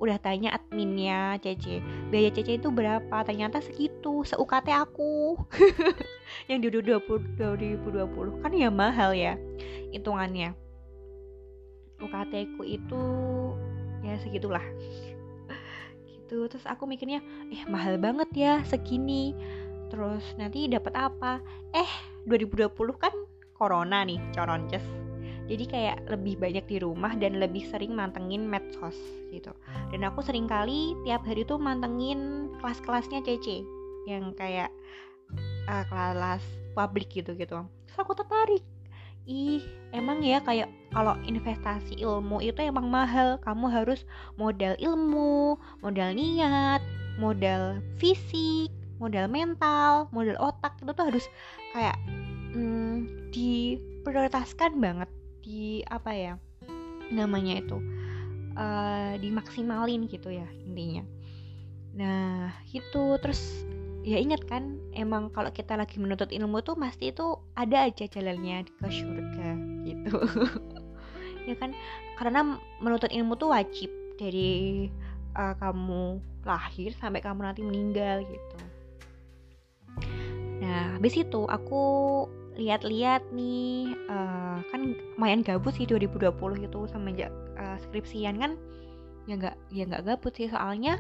udah 0.02 0.18
tanya 0.18 0.58
adminnya 0.58 1.38
Cece. 1.38 1.78
Biaya 2.10 2.34
Cece 2.34 2.58
itu 2.58 2.74
berapa? 2.74 3.22
Ternyata 3.22 3.62
segitu 3.62 4.26
seukt 4.26 4.66
aku. 4.66 5.38
Yang 6.50 6.82
di 6.82 6.98
2020 6.98 7.38
2020 7.38 8.42
kan 8.42 8.52
ya 8.52 8.74
mahal 8.74 9.14
ya 9.14 9.38
hitungannya. 9.94 10.58
UKT 12.02 12.34
ku 12.58 12.66
itu 12.66 13.04
ya 14.02 14.18
segitulah. 14.26 14.66
Gitu 16.10 16.50
terus 16.50 16.66
aku 16.66 16.90
mikirnya 16.90 17.22
eh 17.54 17.62
mahal 17.70 18.02
banget 18.02 18.30
ya 18.34 18.54
segini. 18.66 19.38
Terus 19.94 20.26
nanti 20.42 20.66
dapat 20.66 20.98
apa? 20.98 21.38
Eh 21.78 21.92
2020 22.26 22.74
kan 22.98 23.14
corona 23.54 24.02
nih 24.02 24.18
coronces 24.34 25.11
jadi 25.52 25.66
kayak 25.68 25.98
lebih 26.08 26.40
banyak 26.40 26.64
di 26.64 26.78
rumah 26.80 27.12
dan 27.20 27.36
lebih 27.36 27.68
sering 27.68 27.92
mantengin 27.92 28.48
medsos 28.48 28.96
gitu. 29.36 29.52
Dan 29.92 30.08
aku 30.08 30.24
sering 30.24 30.48
kali 30.48 30.96
tiap 31.04 31.28
hari 31.28 31.44
tuh 31.44 31.60
mantengin 31.60 32.48
kelas-kelasnya 32.64 33.20
CC 33.28 33.60
yang 34.08 34.32
kayak 34.40 34.72
uh, 35.68 35.84
kelas 35.92 36.44
publik 36.72 37.12
gitu 37.12 37.36
gitu 37.36 37.68
terus 37.68 38.00
aku 38.00 38.16
tertarik. 38.16 38.64
Ih 39.28 39.62
emang 39.92 40.24
ya 40.24 40.40
kayak 40.42 40.72
kalau 40.96 41.20
investasi 41.28 42.00
ilmu 42.00 42.40
itu 42.40 42.64
emang 42.64 42.88
mahal. 42.88 43.36
Kamu 43.44 43.68
harus 43.68 44.08
modal 44.40 44.80
ilmu 44.80 45.60
modal 45.84 46.16
niat 46.16 46.80
modal 47.20 47.84
fisik 48.00 48.72
modal 49.04 49.28
mental 49.28 50.08
modal 50.16 50.40
otak. 50.40 50.80
Itu 50.80 50.96
tuh 50.96 51.12
harus 51.12 51.26
kayak 51.76 52.00
hmm, 52.56 53.30
diprioritaskan 53.36 54.80
banget 54.80 55.12
di 55.52 55.84
apa 55.92 56.16
ya 56.16 56.34
namanya 57.12 57.60
itu 57.60 57.76
uh, 58.56 59.20
dimaksimalin 59.20 60.08
gitu 60.08 60.32
ya 60.32 60.48
intinya. 60.64 61.04
Nah 61.92 62.56
gitu 62.72 63.20
terus 63.20 63.68
ya 64.08 64.16
ingat 64.16 64.48
kan 64.48 64.80
emang 64.96 65.28
kalau 65.36 65.52
kita 65.52 65.76
lagi 65.76 66.00
menuntut 66.00 66.32
ilmu 66.32 66.64
tuh 66.64 66.80
pasti 66.80 67.12
itu 67.12 67.36
ada 67.60 67.84
aja 67.84 68.08
jalannya 68.08 68.64
ke 68.64 68.88
surga 68.88 69.50
gitu. 69.84 70.16
Ya 71.42 71.58
kan 71.58 71.74
karena 72.22 72.62
menuntut 72.78 73.10
ilmu 73.10 73.34
tuh 73.34 73.50
wajib 73.50 73.90
dari 74.14 74.86
uh, 75.34 75.58
kamu 75.58 76.22
lahir 76.46 76.94
sampai 76.94 77.18
kamu 77.18 77.42
nanti 77.42 77.66
meninggal 77.66 78.22
gitu. 78.22 78.58
Nah 80.62 81.02
habis 81.02 81.18
itu 81.18 81.42
aku 81.50 81.82
lihat-lihat 82.60 83.32
nih 83.32 83.96
uh, 84.12 84.60
kan 84.72 84.96
lumayan 85.16 85.42
gabut 85.46 85.72
sih 85.76 85.88
2020 85.88 86.36
itu 86.68 86.80
sama 86.92 87.12
uh, 87.16 87.78
skripsian 87.88 88.40
kan. 88.40 88.60
Ya 89.30 89.38
nggak 89.38 89.56
ya 89.70 89.84
nggak 89.88 90.04
gabut 90.08 90.34
sih 90.34 90.50
soalnya 90.50 90.98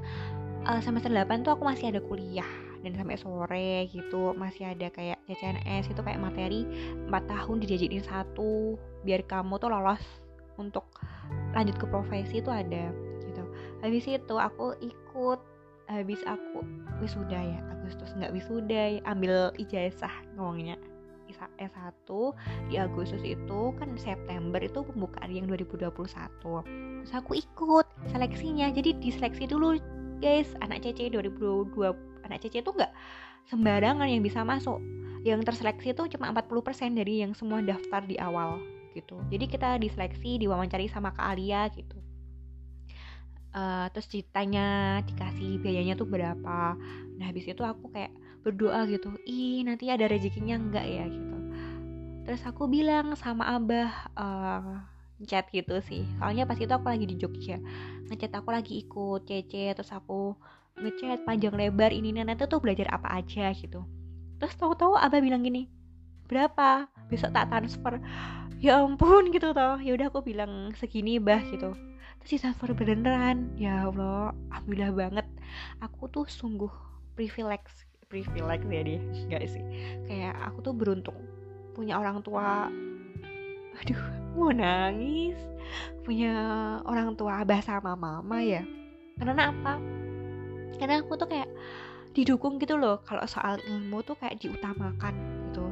uh, 0.65 0.79
semester 0.79 1.09
8 1.09 1.43
tuh 1.43 1.57
aku 1.57 1.63
masih 1.65 1.89
ada 1.91 2.01
kuliah 2.05 2.47
dan 2.81 2.97
sampai 2.97 3.17
sore 3.17 3.85
gitu 3.93 4.33
masih 4.33 4.73
ada 4.73 4.89
kayak 4.89 5.21
CCNS 5.29 5.93
itu 5.93 6.01
kayak 6.01 6.21
materi 6.21 6.65
4 7.09 7.13
tahun 7.13 7.61
dijadiin 7.61 8.01
satu 8.01 8.77
biar 9.05 9.21
kamu 9.29 9.61
tuh 9.61 9.69
lolos 9.69 10.01
untuk 10.57 10.85
lanjut 11.53 11.77
ke 11.77 11.85
profesi 11.89 12.41
itu 12.41 12.49
ada 12.49 12.89
gitu. 13.21 13.43
Habis 13.85 14.05
itu 14.09 14.35
aku 14.37 14.77
ikut 14.81 15.39
habis 15.89 16.21
aku 16.23 16.63
wisuda 17.03 17.35
ya 17.35 17.59
Agustus 17.67 18.15
nggak 18.15 18.31
wisuda 18.31 18.81
ya, 18.97 19.01
ambil 19.09 19.51
ijazah 19.59 20.13
ngomongnya 20.37 20.79
S1 21.37 22.07
di 22.67 22.75
Agustus 22.79 23.21
itu 23.23 23.61
kan 23.79 23.95
September 23.95 24.59
itu 24.59 24.83
pembukaan 24.83 25.31
yang 25.31 25.47
2021 25.47 25.91
terus 27.01 27.13
aku 27.17 27.33
ikut 27.33 27.85
seleksinya. 28.13 28.69
Jadi 28.69 28.93
diseleksi 29.01 29.49
dulu 29.49 29.77
guys. 30.21 30.53
Anak 30.61 30.85
CC 30.85 31.09
2020 31.09 31.73
anak 32.29 32.37
CC 32.45 32.61
itu 32.61 32.71
nggak 32.71 32.93
sembarangan 33.49 34.07
yang 34.07 34.21
bisa 34.21 34.45
masuk. 34.45 34.77
Yang 35.25 35.53
terseleksi 35.53 35.93
itu 35.93 36.17
cuma 36.17 36.33
40% 36.33 36.97
dari 36.97 37.25
yang 37.25 37.33
semua 37.33 37.61
daftar 37.61 38.05
di 38.05 38.17
awal 38.21 38.61
gitu. 38.93 39.17
Jadi 39.33 39.45
kita 39.49 39.77
diseleksi 39.81 40.41
diwawancari 40.41 40.89
sama 40.89 41.13
Kak 41.13 41.27
Alia 41.35 41.69
gitu. 41.73 41.97
Uh, 43.51 43.91
terus 43.91 44.07
ditanya 44.07 45.01
dikasih 45.03 45.59
biayanya 45.59 45.99
tuh 45.99 46.07
berapa. 46.07 46.79
Nah 47.19 47.25
habis 47.27 47.49
itu 47.49 47.61
aku 47.65 47.91
kayak 47.91 48.13
berdoa 48.41 48.89
gitu 48.89 49.13
ih 49.29 49.61
nanti 49.65 49.87
ada 49.93 50.09
rezekinya 50.09 50.57
enggak 50.57 50.85
ya? 50.85 51.05
gitu. 51.07 51.37
Terus 52.25 52.41
aku 52.45 52.69
bilang 52.69 53.13
sama 53.17 53.49
abah 53.57 53.89
uh, 54.17 54.81
chat 55.25 55.49
gitu 55.53 55.77
sih. 55.85 56.05
Soalnya 56.17 56.49
pas 56.49 56.57
itu 56.57 56.69
aku 56.69 56.87
lagi 56.89 57.05
di 57.05 57.15
Jogja 57.17 57.61
ngechat 58.11 58.35
aku 58.35 58.49
lagi 58.51 58.83
ikut 58.83 59.23
CC 59.23 59.71
terus 59.71 59.91
aku 59.95 60.35
ngechat 60.81 61.23
panjang 61.23 61.55
lebar 61.55 61.95
ini 61.95 62.11
nanti 62.11 62.43
tuh 62.49 62.59
belajar 62.59 62.89
apa 62.91 63.21
aja? 63.21 63.53
gitu. 63.53 63.85
Terus 64.41 64.53
tahu-tahu 64.57 64.97
abah 64.97 65.21
bilang 65.21 65.45
gini 65.45 65.69
berapa? 66.31 66.87
Besok 67.11 67.35
tak 67.35 67.51
transfer. 67.51 67.99
Ya 68.63 68.79
ampun 68.79 69.33
gitu 69.35 69.51
toh. 69.51 69.75
Ya 69.83 69.91
udah 69.97 70.07
aku 70.07 70.23
bilang 70.23 70.71
segini 70.79 71.19
bah 71.19 71.43
gitu. 71.43 71.75
Terus 72.23 72.41
transfer 72.41 72.71
beneran. 72.71 73.51
Ya 73.59 73.89
allah 73.89 74.31
alhamdulillah 74.53 74.93
banget. 74.95 75.27
Aku 75.83 76.07
tuh 76.07 76.25
sungguh 76.31 76.71
privilege 77.19 77.90
privilege 78.11 78.67
ya 78.67 78.81
dia 78.83 78.99
enggak 79.23 79.43
sih. 79.47 79.63
Kayak 80.11 80.35
aku 80.51 80.57
tuh 80.59 80.75
beruntung 80.75 81.15
punya 81.71 81.95
orang 81.95 82.19
tua. 82.19 82.67
Aduh 83.79 84.03
mau 84.35 84.51
nangis. 84.51 85.39
Punya 86.03 86.33
orang 86.83 87.15
tua 87.15 87.47
abah 87.47 87.63
sama 87.63 87.95
mama 87.95 88.43
ya. 88.43 88.67
Karena 89.15 89.55
apa? 89.55 89.79
Karena 90.75 90.99
aku 90.99 91.15
tuh 91.15 91.31
kayak 91.31 91.47
didukung 92.11 92.59
gitu 92.59 92.75
loh 92.75 92.99
kalau 93.07 93.23
soal 93.23 93.55
ilmu 93.63 94.03
tuh 94.03 94.19
kayak 94.19 94.43
diutamakan 94.43 95.15
gitu. 95.47 95.65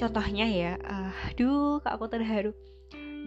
Contohnya 0.00 0.48
ya 0.48 0.72
uh, 0.80 1.12
aduh 1.28 1.84
kak 1.84 2.00
aku 2.00 2.08
terharu. 2.08 2.52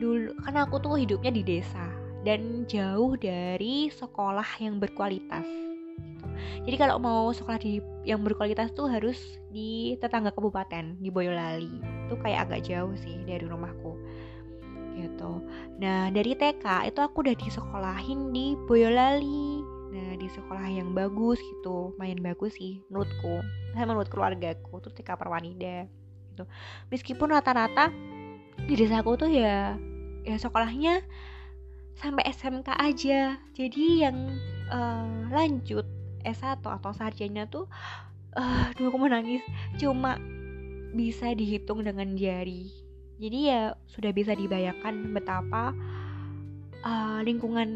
Dulu 0.01 0.33
karena 0.41 0.65
aku 0.65 0.81
tuh 0.81 0.97
hidupnya 0.97 1.29
di 1.29 1.45
desa 1.45 1.85
dan 2.25 2.65
jauh 2.65 3.13
dari 3.15 3.93
sekolah 3.93 4.57
yang 4.57 4.81
berkualitas. 4.81 5.66
Jadi 6.67 6.75
kalau 6.79 6.99
mau 6.99 7.31
sekolah 7.31 7.59
di 7.59 7.79
yang 8.03 8.23
berkualitas 8.23 8.75
tuh 8.75 8.91
harus 8.91 9.39
di 9.51 9.95
tetangga 9.99 10.35
kabupaten 10.35 10.99
di 10.99 11.07
Boyolali. 11.07 11.79
Itu 12.07 12.15
kayak 12.19 12.49
agak 12.49 12.67
jauh 12.67 12.91
sih 12.99 13.19
dari 13.23 13.43
rumahku. 13.47 13.95
Gitu. 14.97 15.31
Nah 15.79 16.09
dari 16.09 16.33
TK 16.33 16.91
itu 16.91 16.99
aku 16.99 17.23
udah 17.23 17.35
disekolahin 17.39 18.35
di 18.35 18.59
Boyolali. 18.67 19.63
Nah 19.95 20.19
di 20.19 20.27
sekolah 20.27 20.67
yang 20.67 20.91
bagus 20.91 21.39
gitu. 21.39 21.95
Main 21.95 22.19
bagus 22.19 22.55
sih 22.59 22.83
menurutku. 22.91 23.43
Saya 23.71 23.85
menurut 23.87 24.09
keluargaku 24.11 24.83
tuh 24.83 24.91
TK 24.91 25.15
Perwanida 25.15 25.87
gitu. 26.33 26.43
Meskipun 26.91 27.31
rata-rata 27.31 27.93
di 28.67 28.73
desaku 28.75 29.15
tuh 29.15 29.29
ya 29.31 29.79
ya 30.27 30.35
sekolahnya 30.35 30.99
sampai 31.95 32.27
SMK 32.29 32.75
aja. 32.75 33.39
Jadi 33.55 34.03
yang 34.03 34.35
uh, 34.69 35.31
lanjut 35.31 35.87
S1 36.25 36.63
atau 36.63 36.91
sarjana 36.93 37.45
tuh 37.49 37.69
uh, 38.37 38.65
dua 38.77 38.87
aku 38.93 38.97
menangis 39.01 39.43
cuma 39.81 40.21
bisa 40.93 41.33
dihitung 41.33 41.83
dengan 41.83 42.15
jari. 42.15 42.69
Jadi 43.17 43.49
ya 43.49 43.73
sudah 43.89 44.13
bisa 44.13 44.37
dibayangkan 44.37 45.13
betapa 45.13 45.73
uh, 46.85 47.19
lingkungan 47.25 47.69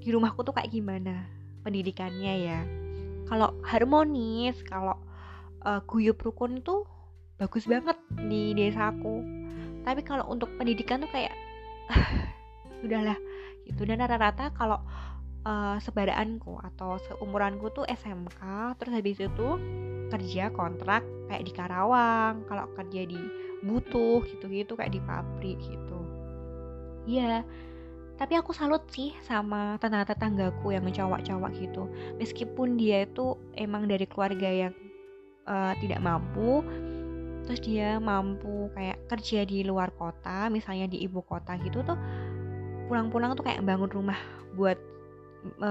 di 0.00 0.08
rumahku 0.08 0.40
tuh 0.40 0.56
kayak 0.56 0.72
gimana 0.72 1.28
pendidikannya 1.62 2.34
ya. 2.48 2.60
Kalau 3.28 3.54
harmonis 3.62 4.56
kalau 4.66 4.96
uh, 5.62 5.84
guyup 5.84 6.18
rukun 6.24 6.64
tuh 6.64 6.88
bagus 7.36 7.68
banget 7.68 7.96
di 8.28 8.56
desaku. 8.56 9.20
Tapi 9.84 10.00
kalau 10.04 10.28
untuk 10.28 10.48
pendidikan 10.56 11.04
tuh 11.04 11.12
kayak 11.12 11.32
udahlah 12.84 13.16
gitu. 13.68 13.84
Dan 13.84 14.00
rata-rata 14.00 14.52
kalau 14.56 14.80
uh, 15.44 15.76
sebadaanku 15.80 16.58
atau 16.72 16.98
seumuranku 17.08 17.72
tuh 17.72 17.84
SMK 17.88 18.40
terus 18.80 18.92
habis 18.92 19.18
itu 19.20 19.48
kerja 20.10 20.50
kontrak 20.50 21.06
kayak 21.30 21.46
di 21.46 21.52
Karawang 21.54 22.42
kalau 22.50 22.66
kerja 22.74 23.06
di 23.06 23.20
butuh 23.62 24.26
gitu-gitu 24.26 24.74
kayak 24.74 24.92
di 24.96 25.00
pabrik 25.04 25.58
gitu. 25.62 26.00
Iya 27.06 27.46
tapi 28.20 28.36
aku 28.36 28.52
salut 28.52 28.84
sih 28.92 29.16
sama 29.24 29.80
tetangga-tetanggaku 29.80 30.76
yang 30.76 30.84
cowok-cowok 30.84 31.50
gitu. 31.56 31.88
Meskipun 32.20 32.76
dia 32.76 33.08
itu 33.08 33.32
emang 33.56 33.88
dari 33.88 34.04
keluarga 34.04 34.68
yang 34.68 34.74
uh, 35.48 35.72
tidak 35.80 36.04
mampu 36.04 36.60
terus 37.48 37.66
dia 37.66 37.96
mampu 37.98 38.68
kayak 38.76 39.00
kerja 39.10 39.42
di 39.42 39.66
luar 39.66 39.90
kota 39.96 40.46
misalnya 40.52 40.86
di 40.86 41.02
ibu 41.02 41.18
kota 41.24 41.58
gitu 41.64 41.82
tuh 41.82 41.98
pulang-pulang 42.86 43.34
tuh 43.34 43.42
kayak 43.42 43.64
bangun 43.66 43.90
rumah 43.90 44.18
buat 44.54 44.78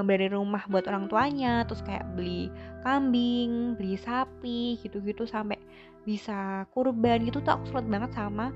beri 0.06 0.34
rumah 0.34 0.66
buat 0.66 0.90
orang 0.90 1.06
tuanya 1.06 1.62
terus 1.70 1.86
kayak 1.86 2.06
beli 2.18 2.50
kambing 2.82 3.78
beli 3.78 3.96
sapi 4.02 4.82
gitu-gitu 4.82 5.30
sampai 5.30 5.62
bisa 6.08 6.66
kurban 6.74 7.22
gitu. 7.28 7.44
Tuh 7.44 7.60
aku 7.60 7.70
sulit 7.70 7.86
banget 7.86 8.12
sama 8.18 8.50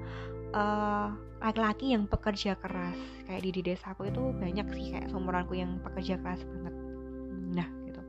uh, 0.57 1.13
laki-laki 1.43 1.93
yang 1.93 2.09
pekerja 2.09 2.57
keras. 2.57 2.97
Kayak 3.29 3.41
di, 3.45 3.49
di 3.53 3.61
desa 3.61 3.93
aku 3.93 4.09
itu 4.09 4.33
banyak 4.33 4.67
sih 4.73 4.85
kayak 4.95 5.07
seumuranku 5.11 5.53
yang 5.53 5.77
pekerja 5.85 6.17
keras 6.17 6.41
banget. 6.47 6.73
Nah 7.53 7.67
gitu. 7.85 8.01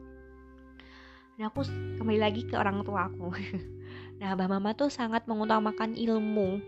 Nah 1.37 1.45
aku 1.51 1.61
kembali 2.01 2.21
lagi 2.21 2.43
ke 2.49 2.55
orang 2.57 2.81
tua 2.87 3.09
aku. 3.11 3.29
Nah 4.15 4.31
abah 4.39 4.47
mama 4.47 4.79
tuh 4.79 4.95
sangat 4.95 5.27
mengutamakan 5.27 5.99
ilmu. 5.99 6.63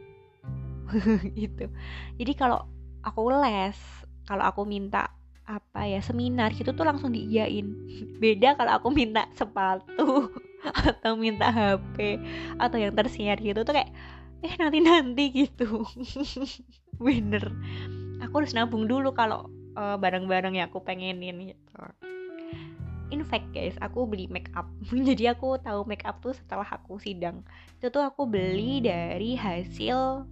Gitu. 1.38 1.70
Jadi 2.18 2.32
kalau 2.34 2.66
aku 3.06 3.30
les 3.38 3.78
kalau 4.26 4.42
aku 4.50 4.66
minta 4.66 5.15
apa 5.46 5.86
ya 5.86 6.02
seminar 6.02 6.50
gitu 6.52 6.74
tuh 6.74 6.82
langsung 6.82 7.14
diiyain. 7.14 7.66
Beda 8.22 8.58
kalau 8.58 8.82
aku 8.82 8.88
minta 8.90 9.30
sepatu 9.38 10.34
atau 10.90 11.14
minta 11.14 11.48
HP 11.48 12.18
atau 12.58 12.76
yang 12.76 12.92
tersiar 12.92 13.38
gitu 13.38 13.62
tuh 13.62 13.74
kayak 13.74 13.94
eh 14.42 14.54
nanti 14.58 14.78
nanti 14.82 15.24
gitu. 15.46 15.86
Bener. 16.98 17.54
Aku 18.26 18.42
harus 18.42 18.52
nabung 18.52 18.90
dulu 18.90 19.14
kalau 19.14 19.46
uh, 19.78 19.94
barang-barang 19.96 20.58
yang 20.58 20.66
aku 20.66 20.82
pengenin 20.82 21.54
gitu. 21.54 21.78
In 23.14 23.22
fact 23.22 23.46
guys. 23.54 23.78
Aku 23.78 24.02
beli 24.10 24.26
make 24.26 24.50
up 24.58 24.66
jadi 24.90 25.38
aku 25.38 25.62
tahu 25.62 25.86
make 25.86 26.02
up 26.02 26.18
tuh 26.18 26.34
setelah 26.34 26.66
aku 26.66 26.98
sidang. 26.98 27.46
Itu 27.78 27.94
tuh 27.94 28.02
aku 28.02 28.26
beli 28.26 28.82
dari 28.82 29.38
hasil 29.38 30.26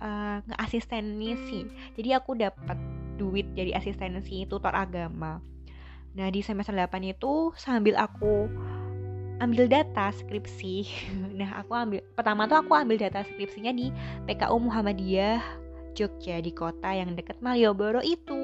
uh, 0.00 0.42
ngeasisten 0.46 1.16
misi 1.16 1.68
jadi 1.96 2.20
aku 2.20 2.36
dapat 2.36 2.78
duit 3.16 3.48
jadi 3.56 3.72
asistensi 3.74 4.44
tutor 4.44 4.70
agama. 4.70 5.40
Nah, 6.16 6.28
di 6.32 6.40
semester 6.40 6.72
8 6.72 7.00
itu 7.04 7.52
sambil 7.56 7.96
aku 7.96 8.48
ambil 9.40 9.68
data 9.68 10.12
skripsi. 10.12 10.88
Nah, 11.36 11.60
aku 11.60 11.72
ambil 11.76 12.00
pertama 12.16 12.48
tuh 12.48 12.64
aku 12.64 12.72
ambil 12.72 12.96
data 12.96 13.20
skripsinya 13.24 13.72
di 13.76 13.92
PKU 14.24 14.56
Muhammadiyah 14.56 15.40
Jogja 15.96 16.40
di 16.40 16.52
kota 16.52 16.92
yang 16.92 17.16
dekat 17.16 17.40
Malioboro 17.40 18.00
itu. 18.00 18.40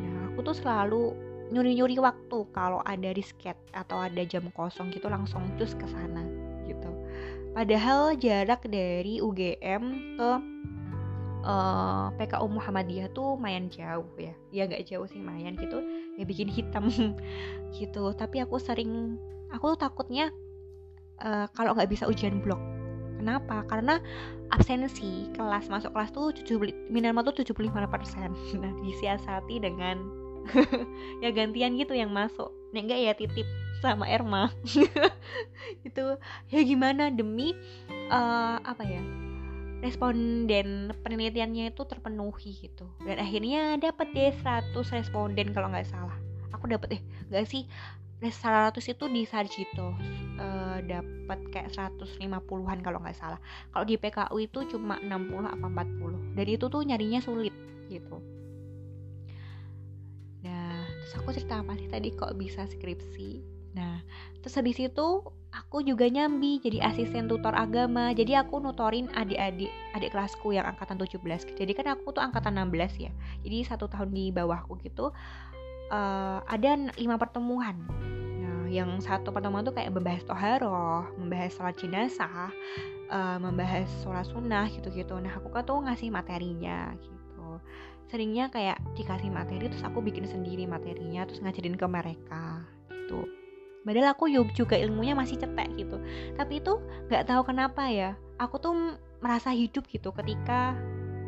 Nah, 0.00 0.32
aku 0.32 0.44
tuh 0.44 0.56
selalu 0.56 1.16
nyuri-nyuri 1.52 2.00
waktu 2.00 2.38
kalau 2.56 2.80
ada 2.84 3.12
risket 3.12 3.56
atau 3.76 4.00
ada 4.00 4.24
jam 4.24 4.48
kosong 4.56 4.88
gitu 4.92 5.12
langsung 5.12 5.44
cus 5.60 5.76
ke 5.76 5.84
sana. 5.88 6.41
Padahal 7.52 8.16
jarak 8.16 8.64
dari 8.64 9.20
UGM 9.20 9.82
ke 10.16 10.30
uh, 11.44 11.52
eh, 11.52 12.06
PKU 12.16 12.46
Muhammadiyah 12.48 13.12
tuh 13.12 13.36
mayan 13.36 13.68
jauh 13.68 14.08
ya. 14.16 14.32
Ya 14.54 14.62
nggak 14.64 14.88
jauh 14.88 15.04
sih 15.04 15.20
mayan 15.20 15.58
gitu. 15.60 15.84
Ya 16.16 16.24
bikin 16.24 16.48
hitam 16.48 16.88
gitu. 17.76 18.04
Tapi 18.16 18.40
aku 18.40 18.56
sering 18.56 19.20
aku 19.52 19.76
tuh 19.76 19.84
takutnya 19.84 20.32
uh, 21.20 21.46
kalau 21.52 21.76
nggak 21.76 21.92
bisa 21.92 22.08
ujian 22.08 22.40
blok. 22.40 22.60
Kenapa? 23.20 23.62
Karena 23.70 24.02
absensi 24.50 25.30
kelas 25.36 25.70
masuk 25.70 25.94
kelas 25.94 26.10
tuh 26.10 26.34
minimal 26.90 27.22
tuh 27.30 27.46
75% 27.46 27.70
nah 28.62 28.72
disiasati 28.82 29.62
dengan 29.62 30.02
ya 31.22 31.30
gantian 31.30 31.76
gitu 31.76 31.92
yang 31.94 32.10
masuk. 32.10 32.50
Enggak 32.72 32.98
ya 32.98 33.12
titip 33.12 33.46
sama 33.82 34.06
Erma. 34.06 34.54
Itu 35.88 36.16
ya 36.48 36.60
gimana 36.62 37.10
demi 37.10 37.52
uh, 38.08 38.62
apa 38.62 38.86
ya 38.86 39.02
responden 39.82 40.94
penelitiannya 41.02 41.74
itu 41.74 41.82
terpenuhi 41.82 42.54
gitu. 42.54 42.86
Dan 43.02 43.18
akhirnya 43.18 43.74
dapat 43.82 44.14
deh 44.14 44.30
100 44.30 44.70
responden 44.94 45.50
kalau 45.50 45.74
nggak 45.74 45.90
salah. 45.90 46.14
Aku 46.54 46.70
dapat 46.70 46.96
eh 46.96 47.02
nggak 47.28 47.44
sih 47.50 47.66
100 48.22 48.78
itu 48.78 49.04
di 49.10 49.26
Sarjito 49.26 49.98
uh, 50.38 50.78
dapat 50.86 51.42
kayak 51.50 51.74
150-an 51.74 52.78
kalau 52.86 53.02
nggak 53.02 53.18
salah. 53.18 53.42
Kalau 53.74 53.82
di 53.82 53.98
PKU 53.98 54.36
itu 54.38 54.70
cuma 54.70 55.02
60 55.02 55.50
apa 55.50 55.66
40 55.66 56.38
dan 56.38 56.46
itu 56.46 56.64
tuh 56.70 56.82
nyarinya 56.86 57.18
sulit 57.18 57.54
gitu. 57.90 58.22
Nah 60.46 60.86
terus 61.02 61.12
aku 61.18 61.34
cerita 61.34 61.58
apa 61.58 61.74
sih 61.74 61.90
tadi 61.90 62.14
kok 62.14 62.38
bisa 62.38 62.70
skripsi 62.70 63.42
nah 63.72 64.04
terus 64.44 64.58
habis 64.58 64.76
itu 64.76 65.24
aku 65.52 65.84
juga 65.84 66.08
nyambi 66.08 66.58
jadi 66.58 66.80
asisten 66.88 67.28
tutor 67.28 67.52
agama. 67.52 68.10
Jadi 68.16 68.32
aku 68.34 68.58
nutorin 68.58 69.12
adik-adik 69.12 69.68
adik 69.92 70.10
kelasku 70.10 70.56
yang 70.56 70.64
angkatan 70.64 70.96
17 70.96 71.20
jadi 71.54 71.72
kan 71.76 71.86
aku 71.92 72.10
tuh 72.16 72.24
angkatan 72.24 72.56
16 72.56 73.04
ya. 73.04 73.12
Jadi 73.44 73.56
satu 73.68 73.86
tahun 73.86 74.16
di 74.16 74.32
bawahku 74.32 74.80
gitu 74.80 75.12
uh, 75.92 76.38
ada 76.48 76.70
lima 76.96 77.20
pertemuan. 77.20 77.76
Nah 78.40 78.66
yang 78.72 78.98
satu 79.04 79.30
pertemuan 79.30 79.62
tuh 79.62 79.76
kayak 79.76 79.92
membahas 79.92 80.24
toharoh 80.24 81.04
membahas 81.20 81.52
sholat 81.52 81.76
jenazah 81.76 82.48
uh, 83.12 83.36
membahas 83.36 83.88
sholat 84.00 84.24
sunnah 84.24 84.72
gitu-gitu. 84.72 85.20
Nah 85.20 85.36
aku 85.36 85.52
kan 85.52 85.68
tuh 85.68 85.84
ngasih 85.84 86.08
materinya 86.08 86.96
gitu. 86.96 87.60
Seringnya 88.08 88.52
kayak 88.52 88.80
dikasih 88.96 89.32
materi 89.32 89.68
terus 89.72 89.84
aku 89.84 90.04
bikin 90.04 90.28
sendiri 90.28 90.64
materinya 90.68 91.24
terus 91.24 91.40
ngajarin 91.40 91.76
ke 91.80 91.86
mereka 91.88 92.60
gitu 93.12 93.41
padahal 93.82 94.14
aku 94.14 94.30
juga 94.54 94.78
ilmunya 94.78 95.14
masih 95.14 95.38
cetek 95.38 95.74
gitu. 95.78 95.98
Tapi 96.38 96.62
itu 96.62 96.78
nggak 97.10 97.26
tahu 97.28 97.42
kenapa 97.46 97.86
ya 97.90 98.14
aku 98.38 98.58
tuh 98.58 98.74
merasa 99.22 99.54
hidup 99.54 99.86
gitu 99.86 100.10
ketika 100.10 100.74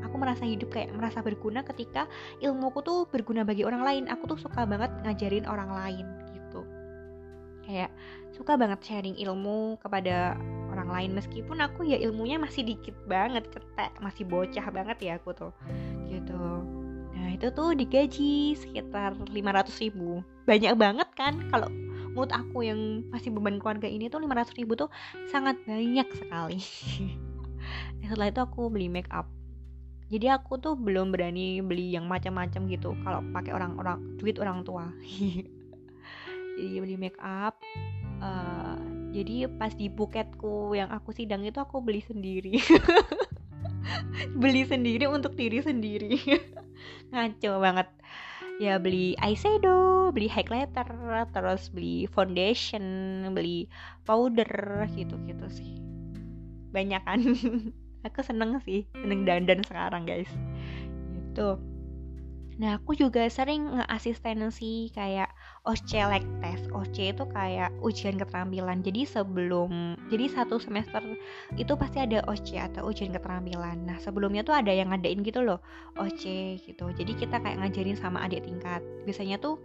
aku 0.02 0.18
merasa 0.18 0.46
hidup 0.46 0.70
kayak 0.70 0.94
merasa 0.94 1.22
berguna 1.22 1.66
ketika 1.66 2.06
ilmuku 2.38 2.82
tuh 2.86 3.06
berguna 3.10 3.42
bagi 3.42 3.66
orang 3.66 3.82
lain. 3.82 4.04
Aku 4.06 4.30
tuh 4.30 4.38
suka 4.38 4.62
banget 4.66 4.90
ngajarin 5.02 5.46
orang 5.46 5.70
lain 5.74 6.06
gitu. 6.30 6.60
Kayak 7.66 7.90
suka 8.34 8.54
banget 8.54 8.78
sharing 8.82 9.18
ilmu 9.18 9.78
kepada 9.82 10.38
orang 10.70 10.90
lain. 10.90 11.10
Meskipun 11.18 11.58
aku 11.62 11.86
ya 11.86 11.98
ilmunya 11.98 12.38
masih 12.38 12.62
dikit 12.62 12.94
banget 13.10 13.46
cetek 13.50 13.94
masih 13.98 14.22
bocah 14.26 14.66
banget 14.70 14.98
ya 15.02 15.12
aku 15.18 15.34
tuh 15.34 15.52
gitu. 16.06 16.42
Nah 17.14 17.30
itu 17.34 17.50
tuh 17.54 17.74
digaji 17.74 18.58
sekitar 18.58 19.18
500 19.18 19.82
ribu. 19.82 20.22
Banyak 20.44 20.74
banget 20.76 21.08
kan 21.16 21.40
kalau 21.48 21.70
menurut 22.14 22.30
aku 22.30 22.62
yang 22.62 23.02
masih 23.10 23.34
beban 23.34 23.58
keluarga 23.58 23.90
ini 23.90 24.06
tuh 24.06 24.22
500 24.22 24.54
ribu 24.54 24.78
tuh 24.78 24.88
sangat 25.28 25.58
banyak 25.66 26.08
sekali. 26.14 26.60
Nah, 28.04 28.12
setelah 28.12 28.28
itu 28.28 28.40
aku 28.44 28.68
beli 28.68 28.92
make 28.92 29.08
up. 29.08 29.24
Jadi 30.12 30.28
aku 30.28 30.60
tuh 30.60 30.76
belum 30.76 31.16
berani 31.16 31.64
beli 31.64 31.96
yang 31.96 32.04
macam-macam 32.04 32.68
gitu 32.68 32.92
kalau 33.00 33.24
pakai 33.32 33.56
orang-orang 33.56 34.20
duit 34.20 34.36
orang 34.36 34.60
tua. 34.68 34.92
Jadi 36.60 36.76
beli 36.76 37.00
make 37.00 37.16
up 37.24 37.56
uh, 38.20 38.76
jadi 39.14 39.46
pas 39.46 39.70
di 39.70 39.86
buketku 39.86 40.74
yang 40.74 40.90
aku 40.90 41.14
sidang 41.14 41.46
itu 41.46 41.62
aku 41.62 41.78
beli 41.78 42.02
sendiri. 42.02 42.58
Beli 44.40 44.64
sendiri 44.66 45.06
untuk 45.06 45.36
diri 45.38 45.60
sendiri. 45.62 46.18
Ngaco 47.14 47.62
banget 47.62 47.88
ya 48.62 48.78
beli 48.78 49.18
eyeshadow, 49.18 50.14
beli 50.14 50.30
highlighter, 50.30 50.86
terus 51.34 51.70
beli 51.74 52.06
foundation, 52.10 52.84
beli 53.34 53.66
powder 54.06 54.86
gitu-gitu 54.94 55.46
sih. 55.50 55.74
Banyak 56.70 57.02
kan. 57.02 57.20
aku 58.06 58.20
seneng 58.20 58.60
sih, 58.62 58.84
seneng 58.92 59.24
dandan 59.24 59.64
sekarang 59.64 60.04
guys. 60.04 60.30
Gitu. 61.14 61.73
Nah, 62.54 62.78
aku 62.78 62.94
juga 62.94 63.26
sering 63.26 63.66
nge-asistensi 63.66 64.94
kayak 64.94 65.26
OSCE 65.66 66.06
like 66.06 66.28
test. 66.38 66.70
OSCE 66.70 67.10
itu 67.10 67.24
kayak 67.34 67.74
ujian 67.82 68.14
keterampilan. 68.14 68.78
Jadi 68.86 69.02
sebelum 69.02 69.98
jadi 70.06 70.30
satu 70.30 70.62
semester 70.62 71.02
itu 71.58 71.72
pasti 71.74 71.98
ada 71.98 72.22
OSCE 72.30 72.62
atau 72.62 72.86
ujian 72.86 73.10
keterampilan. 73.10 73.82
Nah, 73.82 73.98
sebelumnya 73.98 74.46
tuh 74.46 74.54
ada 74.54 74.70
yang 74.70 74.94
ngadain 74.94 75.26
gitu 75.26 75.42
loh, 75.42 75.58
OSCE 75.98 76.62
gitu. 76.62 76.94
Jadi 76.94 77.12
kita 77.18 77.42
kayak 77.42 77.58
ngajarin 77.58 77.98
sama 77.98 78.22
adik 78.22 78.46
tingkat. 78.46 78.86
Biasanya 79.02 79.42
tuh 79.42 79.58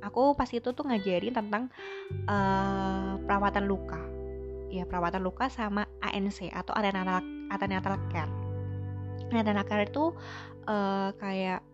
aku 0.00 0.32
pas 0.32 0.48
itu 0.48 0.72
tuh 0.72 0.84
ngajarin 0.88 1.36
tentang 1.36 1.68
uh, 2.24 3.20
perawatan 3.20 3.68
luka. 3.68 4.00
Ya, 4.72 4.88
perawatan 4.88 5.20
luka 5.20 5.52
sama 5.52 5.84
ANC 6.00 6.48
atau 6.48 6.72
antenatal 6.72 7.20
antenatal 7.52 8.00
care. 8.08 8.32
Antenatal 9.28 9.68
care 9.68 9.84
itu 9.84 10.16
uh, 10.66 11.12
kayak 11.20 11.73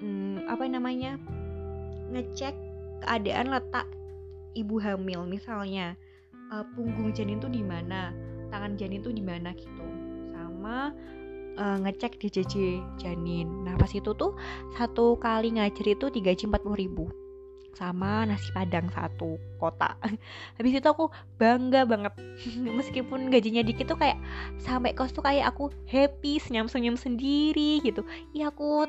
hmm, 0.00 0.48
apa 0.48 0.64
namanya 0.66 1.20
ngecek 2.10 2.56
keadaan 3.04 3.52
letak 3.52 3.86
ibu 4.58 4.80
hamil. 4.82 5.24
Misalnya 5.28 5.94
uh, 6.50 6.64
punggung 6.74 7.14
janin 7.14 7.38
tuh 7.38 7.52
di 7.52 7.62
mana 7.62 8.10
tangan 8.50 8.74
janin 8.74 9.04
tuh 9.04 9.14
di 9.14 9.22
mana 9.22 9.54
gitu. 9.54 9.86
Sama 10.34 10.90
uh, 11.60 11.76
ngecek 11.86 12.18
DJJ 12.18 12.82
janin. 12.98 13.46
Nah 13.62 13.78
pas 13.78 13.92
itu 13.92 14.10
tuh 14.16 14.34
satu 14.74 15.20
kali 15.20 15.54
ngajar 15.54 15.86
itu 15.86 16.06
3 16.10 16.34
G 16.34 16.48
40 16.48 16.82
ribu 16.82 17.19
sama 17.74 18.26
nasi 18.26 18.50
padang 18.50 18.90
satu 18.90 19.38
kota. 19.56 19.94
Habis 20.58 20.82
itu 20.82 20.88
aku 20.88 21.08
bangga 21.38 21.86
banget. 21.86 22.12
Meskipun 22.78 23.30
gajinya 23.30 23.62
dikit 23.62 23.94
tuh 23.94 23.98
kayak 23.98 24.18
sampai 24.60 24.92
kos 24.92 25.14
tuh 25.14 25.22
kayak 25.24 25.48
aku 25.50 25.70
happy 25.86 26.42
senyum 26.42 26.66
senyum 26.66 26.98
sendiri 26.98 27.80
gitu. 27.84 28.02
Iya 28.34 28.50
aku 28.50 28.86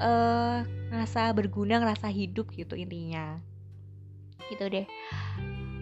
uh, 0.00 0.58
ngerasa 0.90 1.34
berguna 1.34 1.82
ngerasa 1.82 2.08
hidup 2.10 2.50
gitu 2.54 2.78
intinya. 2.78 3.38
Gitu 4.50 4.64
deh 4.66 4.86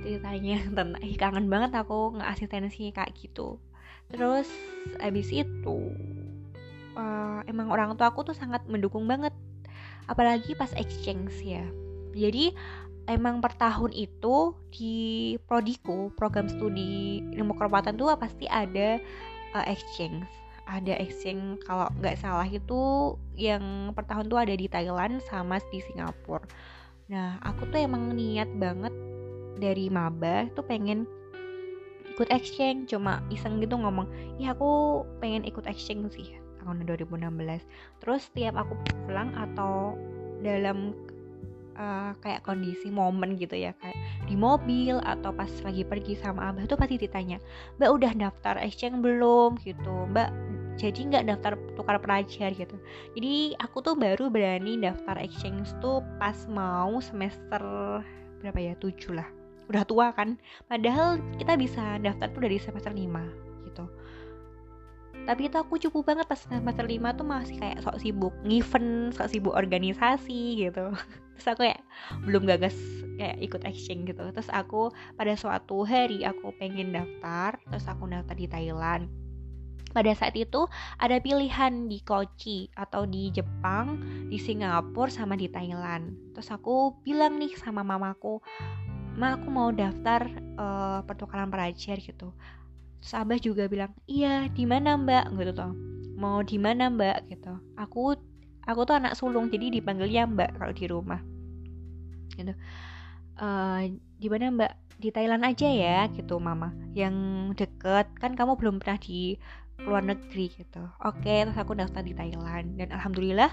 ceritanya. 0.03 0.57
Tentang 0.77 0.97
kangen 1.21 1.47
banget 1.53 1.77
aku 1.77 2.17
nge-asistensi 2.17 2.91
kayak 2.97 3.13
gitu. 3.19 3.61
Terus 4.09 4.49
abis 5.05 5.29
itu 5.31 5.79
uh, 6.97 7.45
emang 7.45 7.69
orang 7.69 7.93
tua 8.01 8.09
aku 8.09 8.25
tuh 8.25 8.37
sangat 8.37 8.65
mendukung 8.65 9.05
banget. 9.05 9.37
Apalagi 10.09 10.57
pas 10.57 10.73
exchange 10.73 11.37
ya 11.45 11.69
jadi 12.19 12.51
emang 13.09 13.41
per 13.41 13.57
tahun 13.57 13.95
itu 13.97 14.53
di 14.69 14.97
Prodiko 15.49 16.13
program 16.13 16.51
studi 16.51 17.25
ilmu 17.33 17.57
keperawatan 17.57 17.97
tuh 17.97 18.13
pasti 18.21 18.45
ada 18.51 19.01
uh, 19.57 19.65
exchange. 19.65 20.27
Ada 20.69 21.01
exchange 21.01 21.65
kalau 21.65 21.89
nggak 21.97 22.21
salah 22.21 22.45
itu 22.45 23.17
yang 23.33 23.97
per 23.97 24.05
tahun 24.05 24.29
tuh 24.29 24.39
ada 24.45 24.53
di 24.53 24.69
Thailand 24.69 25.25
sama 25.25 25.57
di 25.73 25.81
Singapura. 25.81 26.45
Nah 27.09 27.41
aku 27.41 27.65
tuh 27.73 27.81
emang 27.81 28.13
niat 28.13 28.53
banget 28.61 28.93
dari 29.57 29.89
maba 29.89 30.45
tuh 30.53 30.67
pengen 30.69 31.09
ikut 32.13 32.29
exchange. 32.29 32.93
Cuma 32.93 33.25
iseng 33.33 33.65
gitu 33.65 33.81
ngomong 33.81 34.05
ya 34.37 34.53
aku 34.53 35.01
pengen 35.25 35.49
ikut 35.49 35.65
exchange 35.65 36.13
sih 36.13 36.37
tahun 36.69 36.85
2016 36.85 37.65
terus 38.05 38.29
setiap 38.29 38.61
aku 38.61 38.77
pulang 39.09 39.33
atau 39.33 39.97
dalam 40.45 40.93
uh, 41.79 42.13
kayak 42.21 42.43
kondisi 42.43 42.91
momen 42.91 43.39
gitu 43.39 43.55
ya 43.55 43.73
kayak 43.79 43.97
di 44.27 44.35
mobil 44.35 44.99
atau 45.07 45.31
pas 45.31 45.49
lagi 45.63 45.87
pergi 45.87 46.19
sama 46.19 46.51
abah 46.51 46.67
tuh 46.67 46.77
pasti 46.77 46.99
ditanya 46.99 47.39
mbak 47.79 47.91
udah 47.95 48.13
daftar 48.13 48.59
exchange 48.61 48.99
belum? 49.01 49.57
Gitu. 49.63 49.95
Mbak 50.13 50.29
jadi 50.79 51.01
nggak 51.11 51.25
daftar 51.27 51.53
tukar 51.75 51.97
pelajar 51.99 52.55
gitu. 52.55 52.77
Jadi 53.19 53.59
aku 53.59 53.83
tuh 53.83 53.95
baru 53.99 54.31
berani 54.31 54.79
daftar 54.79 55.19
exchange 55.19 55.75
tuh 55.83 56.03
pas 56.23 56.37
mau 56.51 56.99
semester 57.03 57.63
berapa 58.43 58.59
ya 58.59 58.75
tujuh 58.79 59.19
lah. 59.19 59.27
Udah 59.67 59.83
tua 59.85 60.15
kan? 60.15 60.39
Padahal 60.71 61.19
kita 61.37 61.59
bisa 61.59 61.99
daftar 61.99 62.31
tuh 62.31 62.43
dari 62.47 62.63
semester 62.63 62.95
lima 62.95 63.27
gitu. 63.67 63.91
Tapi 65.27 65.51
itu 65.51 65.57
aku 65.61 65.77
cukup 65.77 66.15
banget 66.15 66.27
pas 66.31 66.41
semester 66.41 66.87
lima 66.87 67.13
tuh 67.13 67.27
masih 67.27 67.59
kayak 67.59 67.83
sok 67.85 68.01
sibuk 68.01 68.33
event 68.49 69.13
sok 69.13 69.29
sibuk 69.29 69.53
organisasi 69.53 70.63
gitu 70.63 70.95
terus 71.39 71.55
aku 71.55 71.63
kayak 71.71 71.81
belum 72.27 72.51
gagas 72.51 72.75
kayak 73.19 73.39
ikut 73.39 73.63
exchange 73.63 74.11
gitu. 74.11 74.23
Terus 74.35 74.51
aku 74.51 74.91
pada 75.15 75.35
suatu 75.39 75.87
hari 75.87 76.27
aku 76.27 76.51
pengen 76.59 76.91
daftar 76.91 77.55
terus 77.71 77.87
aku 77.87 78.11
daftar 78.11 78.35
di 78.35 78.47
Thailand. 78.51 79.07
Pada 79.89 80.13
saat 80.13 80.37
itu 80.37 80.69
ada 81.01 81.17
pilihan 81.17 81.89
di 81.89 82.05
Kochi 82.05 82.69
atau 82.77 83.09
di 83.09 83.33
Jepang, 83.33 83.97
di 84.29 84.37
Singapura 84.37 85.09
sama 85.09 85.33
di 85.33 85.49
Thailand. 85.49 86.35
Terus 86.37 86.53
aku 86.53 87.01
bilang 87.07 87.41
nih 87.41 87.57
sama 87.57 87.81
mamaku, 87.81 88.37
"Ma, 89.17 89.41
aku 89.41 89.49
mau 89.49 89.73
daftar 89.73 90.29
uh, 90.61 91.01
pertukaran 91.07 91.49
pelajar 91.49 91.97
gitu." 92.03 92.35
terus 92.99 93.15
abah 93.15 93.39
juga 93.39 93.71
bilang 93.71 93.95
iya 94.11 94.51
di 94.51 94.67
mana 94.67 94.99
mbak? 94.99 95.31
Gitu 95.39 95.53
tuh 95.55 95.73
mau 96.19 96.43
di 96.43 96.59
mana 96.59 96.91
mbak? 96.91 97.31
Gitu. 97.31 97.55
Aku 97.79 98.19
aku 98.69 98.85
tuh 98.85 99.01
anak 99.01 99.17
sulung 99.17 99.49
jadi 99.49 99.73
dipanggilnya 99.73 100.29
mbak 100.29 100.61
kalau 100.61 100.73
di 100.77 100.85
rumah. 100.85 101.21
Gitu. 102.37 102.53
Uh, 103.41 103.97
di 104.21 104.29
mana 104.29 104.53
mbak? 104.53 104.73
Di 104.99 105.15
Thailand 105.15 105.47
aja 105.47 105.69
ya 105.71 106.11
gitu 106.13 106.37
mama. 106.37 106.75
Yang 106.93 107.17
deket 107.57 108.07
kan 108.21 108.37
kamu 108.37 108.61
belum 108.61 108.77
pernah 108.83 109.01
di 109.01 109.41
luar 109.79 110.03
negeri 110.03 110.51
gitu. 110.51 110.83
Oke 111.07 111.47
terus 111.47 111.55
aku 111.55 111.73
daftar 111.73 112.03
di 112.03 112.13
Thailand. 112.13 112.77
Dan 112.77 112.91
alhamdulillah 112.93 113.49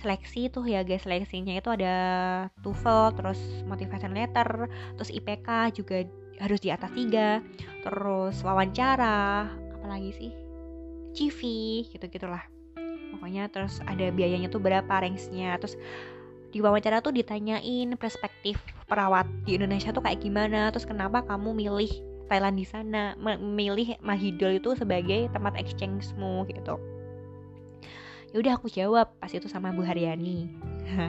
seleksi 0.00 0.48
tuh 0.48 0.64
ya 0.64 0.86
guys. 0.86 1.04
Seleksinya 1.04 1.58
itu 1.58 1.68
ada 1.68 1.94
TOEFL 2.62 3.20
terus 3.20 3.40
motivation 3.68 4.14
letter 4.14 4.70
terus 4.96 5.10
IPK 5.10 5.74
juga 5.76 6.06
harus 6.38 6.62
di 6.62 6.70
atas 6.70 6.94
tiga. 6.94 7.42
Terus 7.82 8.38
wawancara 8.46 9.50
apalagi 9.76 10.10
sih? 10.14 10.32
CV 11.14 11.38
gitu 11.90 12.06
gitulah 12.10 12.53
pokoknya 13.14 13.46
terus 13.48 13.78
ada 13.86 14.10
biayanya 14.10 14.50
tuh 14.50 14.58
berapa 14.58 14.90
range-nya. 14.90 15.54
Terus 15.62 15.78
di 16.54 16.62
wawancara 16.62 17.02
tuh 17.02 17.10
ditanyain 17.10 17.94
perspektif 17.98 18.62
perawat 18.86 19.26
di 19.42 19.58
Indonesia 19.58 19.90
tuh 19.90 20.02
kayak 20.02 20.22
gimana. 20.22 20.70
Terus 20.74 20.86
kenapa 20.86 21.22
kamu 21.26 21.54
milih 21.54 21.90
Thailand 22.30 22.58
di 22.58 22.66
sana? 22.66 23.18
Memilih 23.18 23.98
Mahidol 24.02 24.62
itu 24.62 24.74
sebagai 24.78 25.30
tempat 25.34 25.58
exchange-mu 25.58 26.46
gitu. 26.50 26.78
Ya 28.34 28.42
udah 28.42 28.52
aku 28.58 28.66
jawab 28.66 29.14
pas 29.22 29.30
itu 29.30 29.46
sama 29.46 29.70
Bu 29.70 29.86
Haryani. 29.86 30.50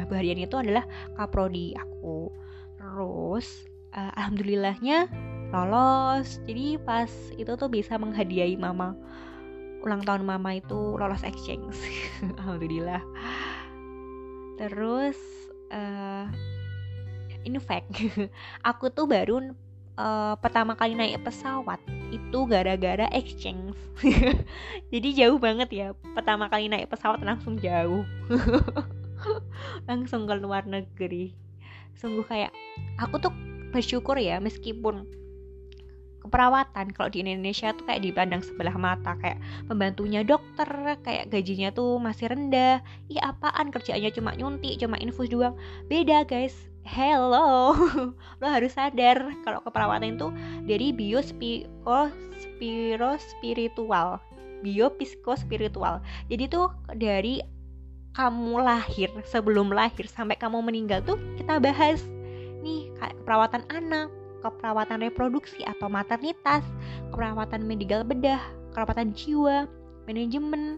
Bu 0.10 0.13
Haryani 0.13 0.46
itu 0.46 0.62
adalah 0.62 0.86
kaprodi 1.18 1.74
aku. 1.74 2.30
Terus 2.78 3.65
uh, 3.98 4.13
alhamdulillahnya 4.13 5.10
lolos. 5.50 6.41
Jadi 6.46 6.78
pas 6.82 7.10
itu 7.38 7.50
tuh 7.58 7.70
bisa 7.70 7.98
menghadiahi 7.98 8.58
mama 8.58 8.94
ulang 9.86 10.02
tahun 10.02 10.26
mama 10.26 10.58
itu 10.58 10.98
lolos 10.98 11.21
exchange. 11.21 11.78
Alhamdulillah. 12.41 13.06
Terus 14.58 15.15
uh, 15.69 16.26
in 17.45 17.62
fact. 17.62 17.93
Aku 18.69 18.89
tuh 18.89 19.06
baru 19.06 19.54
uh, 19.95 20.34
pertama 20.41 20.74
kali 20.74 20.98
naik 20.98 21.21
pesawat 21.21 21.78
itu 22.10 22.39
gara-gara 22.50 23.06
exchange. 23.13 23.78
Jadi 24.93 25.10
jauh 25.13 25.38
banget 25.38 25.69
ya. 25.71 25.88
Pertama 26.17 26.50
kali 26.50 26.67
naik 26.67 26.89
pesawat 26.89 27.21
langsung 27.21 27.62
jauh. 27.62 28.04
Langsung 29.89 30.26
ke 30.26 30.34
luar 30.41 30.65
negeri. 30.65 31.38
Sungguh 31.95 32.26
kayak 32.26 32.52
aku 33.00 33.21
tuh 33.21 33.32
bersyukur 33.71 34.17
ya 34.19 34.41
meskipun 34.41 35.08
keperawatan. 36.26 36.92
Kalau 36.92 37.10
di 37.14 37.22
Indonesia 37.24 37.72
tuh 37.78 37.86
kayak 37.86 38.02
dipandang 38.04 38.42
sebelah 38.42 38.76
mata 38.76 39.14
kayak 39.22 39.38
pembantunya 39.70 40.26
dokter 40.26 40.68
kayak 41.06 41.30
gajinya 41.30 41.70
tuh 41.72 42.02
masih 42.02 42.34
rendah. 42.34 42.82
Iya 43.08 43.32
apaan? 43.32 43.70
Kerjaannya 43.70 44.12
cuma 44.12 44.34
nyuntik 44.34 44.82
cuma 44.82 44.98
infus 44.98 45.30
doang. 45.30 45.56
Beda 45.88 46.26
guys. 46.26 46.56
Hello. 46.86 47.74
Lo 48.42 48.46
harus 48.46 48.74
sadar 48.78 49.22
kalau 49.46 49.62
keperawatan 49.62 50.18
itu 50.18 50.28
dari 50.66 50.94
bio 50.94 51.22
spiro 51.22 52.10
spiritual 53.18 54.22
bio 54.64 54.90
spiritual 55.38 56.02
jadi 56.26 56.50
tuh 56.50 56.74
dari 56.98 57.38
kamu 58.16 58.64
lahir 58.64 59.12
sebelum 59.28 59.70
lahir 59.70 60.08
sampai 60.08 60.40
kamu 60.40 60.64
meninggal 60.64 61.04
tuh 61.04 61.20
kita 61.36 61.60
bahas 61.60 62.00
nih 62.66 62.90
kayak 62.98 63.18
perawatan 63.22 63.64
anak, 63.70 64.10
keperawatan 64.46 65.02
reproduksi 65.02 65.66
atau 65.66 65.90
maternitas, 65.90 66.62
keperawatan 67.10 67.66
medical 67.66 68.06
bedah, 68.06 68.42
keperawatan 68.70 69.18
jiwa, 69.18 69.66
manajemen, 70.06 70.78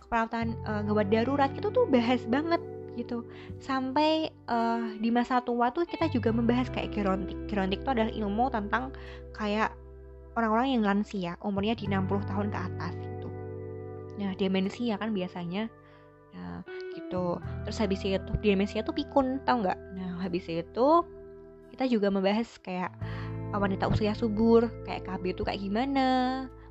keperawatan 0.00 0.56
uh, 0.64 0.80
gawat 0.88 1.12
darurat 1.12 1.50
itu 1.52 1.68
tuh 1.68 1.84
bahas 1.90 2.24
banget 2.30 2.62
gitu. 2.96 3.26
Sampai 3.60 4.30
uh, 4.48 4.94
di 5.02 5.10
masa 5.10 5.42
tua 5.42 5.68
tuh 5.74 5.84
kita 5.84 6.08
juga 6.08 6.30
membahas 6.30 6.70
kayak 6.70 6.94
gerontik. 6.94 7.36
Gerontik 7.50 7.82
itu 7.84 7.90
adalah 7.90 8.12
ilmu 8.14 8.48
tentang 8.54 8.94
kayak 9.34 9.74
orang-orang 10.34 10.78
yang 10.78 10.82
lansia 10.82 11.32
umurnya 11.42 11.74
di 11.78 11.86
60 11.90 12.30
tahun 12.30 12.46
ke 12.50 12.58
atas 12.58 12.94
gitu. 12.98 13.28
Nah 14.18 14.30
demensia 14.38 14.94
kan 14.98 15.10
biasanya 15.14 15.70
nah 16.34 16.62
gitu. 16.94 17.38
Terus 17.66 17.78
habis 17.78 18.00
itu 18.02 18.32
demensia 18.42 18.82
tuh 18.82 18.94
pikun 18.94 19.42
tau 19.46 19.62
nggak? 19.62 19.78
Nah 19.98 20.22
habis 20.22 20.46
itu 20.46 20.88
kita 21.74 21.90
juga 21.90 22.06
membahas 22.06 22.46
kayak 22.62 22.94
uh, 23.50 23.58
wanita 23.58 23.90
usia 23.90 24.14
subur 24.14 24.70
kayak 24.86 25.10
KB 25.10 25.34
itu 25.34 25.42
kayak 25.42 25.58
gimana. 25.58 26.06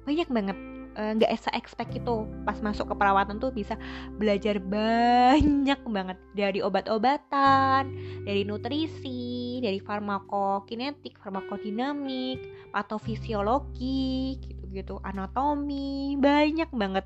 Banyak 0.08 0.32
banget 0.32 0.58
uh, 0.96 1.12
nggak 1.20 1.28
uh, 1.28 1.36
esa 1.36 1.52
expect 1.52 1.92
itu. 1.92 2.24
Pas 2.48 2.56
masuk 2.64 2.88
ke 2.88 2.96
perawatan 2.96 3.44
tuh 3.44 3.52
bisa 3.52 3.76
belajar 4.16 4.64
banyak 4.64 5.80
banget. 5.84 6.18
Dari 6.32 6.64
obat-obatan 6.64 7.92
dari 8.24 8.48
nutrisi 8.48 9.60
dari 9.60 9.84
farmakokinetik 9.84 11.20
farmakodinamik 11.20 12.72
patofisiologi 12.72 14.40
gitu-gitu 14.40 15.04
anatomi 15.04 16.16
banyak 16.16 16.72
banget. 16.72 17.04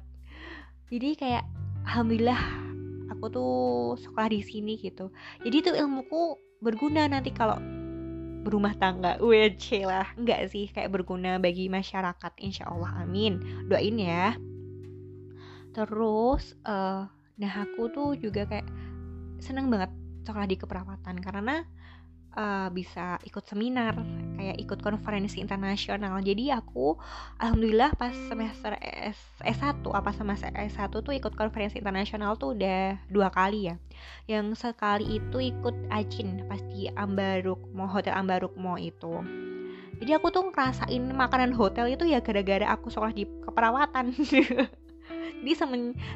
Jadi 0.93 1.17
kayak 1.17 1.43
alhamdulillah 1.89 2.39
aku 3.09 3.25
tuh 3.33 3.55
sekolah 3.97 4.29
di 4.29 4.45
sini 4.45 4.77
gitu. 4.77 5.09
Jadi 5.41 5.57
tuh 5.65 5.75
ilmuku 5.75 6.37
berguna 6.61 7.09
nanti 7.09 7.33
kalau 7.33 7.57
berumah 8.47 8.73
tangga. 8.79 9.19
WC 9.19 9.83
lah 9.83 10.07
enggak 10.15 10.47
sih 10.47 10.71
kayak 10.71 10.95
berguna 10.95 11.35
bagi 11.37 11.67
masyarakat. 11.67 12.31
Insya 12.39 12.71
Allah 12.71 13.03
amin. 13.03 13.67
Doain 13.67 13.99
ya. 13.99 14.39
Terus 15.75 16.55
uh, 16.63 17.05
nah 17.37 17.53
aku 17.59 17.91
tuh 17.91 18.15
juga 18.15 18.47
kayak 18.47 18.65
seneng 19.43 19.67
banget 19.67 19.91
sekolah 20.23 20.47
di 20.47 20.55
keperawatan. 20.55 21.19
Karena 21.19 21.67
uh, 22.37 22.69
bisa 22.69 23.17
ikut 23.25 23.43
seminar 23.49 23.97
kayak 24.37 24.57
ikut 24.61 24.79
konferensi 24.85 25.41
internasional. 25.41 26.21
Jadi 26.21 26.53
aku 26.53 26.93
alhamdulillah 27.41 27.97
pas 27.97 28.13
semester 28.29 28.77
S 28.79 29.17
S1 29.41 29.81
apa 29.89 30.13
semester 30.13 30.53
S1 30.53 30.93
tuh 30.93 31.13
ikut 31.17 31.33
konferensi 31.33 31.81
internasional 31.81 32.37
tuh 32.37 32.53
udah 32.53 33.01
dua 33.09 33.33
kali 33.33 33.73
ya. 33.73 33.75
Yang 34.29 34.61
sekali 34.61 35.17
itu 35.17 35.41
ikut 35.41 35.75
Ajin 35.89 36.45
pas 36.45 36.61
di 36.69 36.85
Ambarukmo 36.93 37.89
Hotel 37.89 38.13
Ambarukmo 38.13 38.77
itu. 38.77 39.25
Jadi 39.97 40.13
aku 40.13 40.29
tuh 40.29 40.53
ngerasain 40.53 41.01
makanan 41.09 41.57
hotel 41.57 41.89
itu 41.89 42.05
ya 42.05 42.21
gara-gara 42.21 42.69
aku 42.69 42.93
sekolah 42.93 43.17
di 43.17 43.25
keperawatan. 43.25 44.13
Jadi 45.41 45.53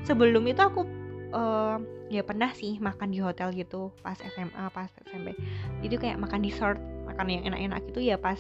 sebelum 0.06 0.44
itu 0.46 0.62
aku 0.62 0.86
uh, 1.34 1.82
ya 2.12 2.28
pernah 2.28 2.52
sih 2.52 2.76
makan 2.84 3.16
di 3.16 3.24
hotel 3.24 3.56
gitu 3.56 3.96
pas 4.04 4.20
SMA 4.20 4.64
pas 4.76 4.92
SMP 5.08 5.32
jadi 5.80 5.96
kayak 5.96 6.18
makan 6.20 6.44
dessert 6.44 6.80
makan 7.08 7.28
yang 7.32 7.44
enak-enak 7.48 7.80
gitu 7.88 8.04
ya 8.04 8.20
pas 8.20 8.40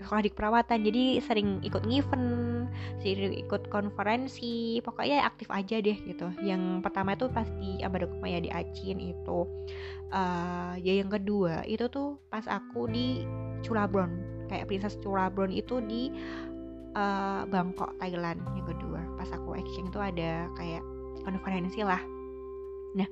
sekolah 0.00 0.24
di 0.24 0.32
perawatan. 0.32 0.78
Jadi 0.82 1.04
sering 1.20 1.60
ikut 1.60 1.84
event 1.86 2.68
sering 3.04 3.36
ikut 3.36 3.68
konferensi 3.68 4.80
pokoknya 4.80 5.28
aktif 5.28 5.52
aja 5.52 5.78
deh 5.78 5.98
gitu. 6.08 6.32
Yang 6.40 6.80
pertama 6.80 7.12
itu 7.14 7.28
pas 7.28 7.46
di 7.60 7.84
Abadokuma 7.84 8.26
ya 8.32 8.40
di 8.40 8.50
Acin 8.50 8.98
itu. 8.98 9.44
Uh, 10.10 10.74
ya 10.82 10.98
yang 10.98 11.12
kedua 11.12 11.62
itu 11.70 11.86
tuh 11.86 12.18
pas 12.32 12.42
aku 12.50 12.90
di 12.90 13.22
Curabron 13.62 14.10
kayak 14.50 14.66
princess 14.66 14.98
Curabron 14.98 15.54
itu 15.54 15.78
di 15.86 16.10
uh, 16.98 17.46
Bangkok 17.46 17.94
Thailand 18.00 18.40
yang 18.56 18.66
kedua. 18.66 19.00
Pas 19.20 19.28
aku 19.30 19.54
exchange 19.54 19.92
itu 19.92 20.00
ada 20.00 20.48
kayak 20.56 20.82
konferensi 21.22 21.84
lah 21.84 22.00
Nah, 22.96 23.08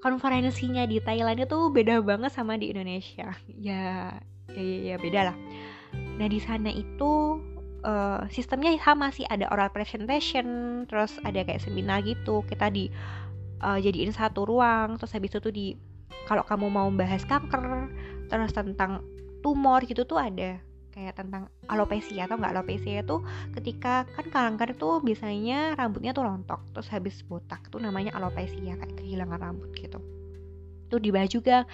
konferensinya 0.00 0.84
di 0.88 0.98
Thailand 1.00 1.44
itu 1.44 1.58
beda 1.68 2.00
banget 2.00 2.32
sama 2.32 2.56
di 2.56 2.72
Indonesia. 2.72 3.36
Ya, 3.52 4.16
ya, 4.52 4.62
ya, 4.62 4.78
ya 4.94 4.96
beda 4.96 5.20
lah. 5.32 5.36
Nah, 6.16 6.26
di 6.30 6.40
sana 6.40 6.70
itu 6.72 7.40
uh, 7.84 8.24
sistemnya 8.32 8.72
sama 8.80 9.12
sih 9.12 9.26
ada 9.28 9.48
oral 9.52 9.68
presentation, 9.72 10.82
terus 10.88 11.16
ada 11.26 11.44
kayak 11.44 11.60
seminar 11.60 12.00
gitu. 12.04 12.40
Kita 12.48 12.72
di 12.72 12.88
uh, 13.60 13.78
jadiin 13.80 14.12
satu 14.14 14.48
ruang, 14.48 14.96
terus 14.96 15.12
habis 15.12 15.32
itu 15.32 15.38
tuh 15.40 15.52
di 15.52 15.76
kalau 16.24 16.46
kamu 16.46 16.70
mau 16.70 16.88
bahas 16.94 17.26
kanker, 17.26 17.90
terus 18.30 18.52
tentang 18.54 19.02
tumor 19.40 19.82
gitu 19.88 20.04
tuh 20.04 20.20
ada 20.20 20.60
kayak 21.00 21.16
tentang 21.16 21.48
alopecia 21.64 22.28
atau 22.28 22.36
nggak? 22.36 22.52
Alopecia 22.52 23.00
itu 23.00 23.16
ketika 23.56 24.04
kan 24.12 24.26
kanker 24.28 24.76
itu 24.76 25.00
biasanya 25.00 25.80
rambutnya 25.80 26.12
tuh 26.12 26.28
rontok 26.28 26.60
terus 26.76 26.92
habis 26.92 27.24
botak 27.24 27.64
tuh 27.72 27.80
namanya 27.80 28.12
alopecia 28.12 28.76
kayak 28.76 28.94
kehilangan 29.00 29.40
rambut 29.40 29.72
gitu. 29.72 29.96
Tuh 30.92 31.00
dibahas 31.00 31.32
juga. 31.32 31.64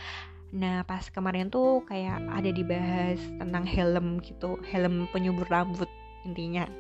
Nah 0.55 0.87
pas 0.87 1.03
kemarin 1.11 1.51
tuh 1.51 1.83
kayak 1.91 2.23
ada 2.31 2.51
dibahas 2.55 3.19
tentang 3.43 3.67
helm 3.67 4.23
gitu 4.23 4.63
helm 4.71 5.11
penyubur 5.11 5.51
rambut 5.51 5.91
intinya. 6.23 6.71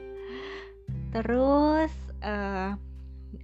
Terus 1.10 1.90
uh, 2.22 2.78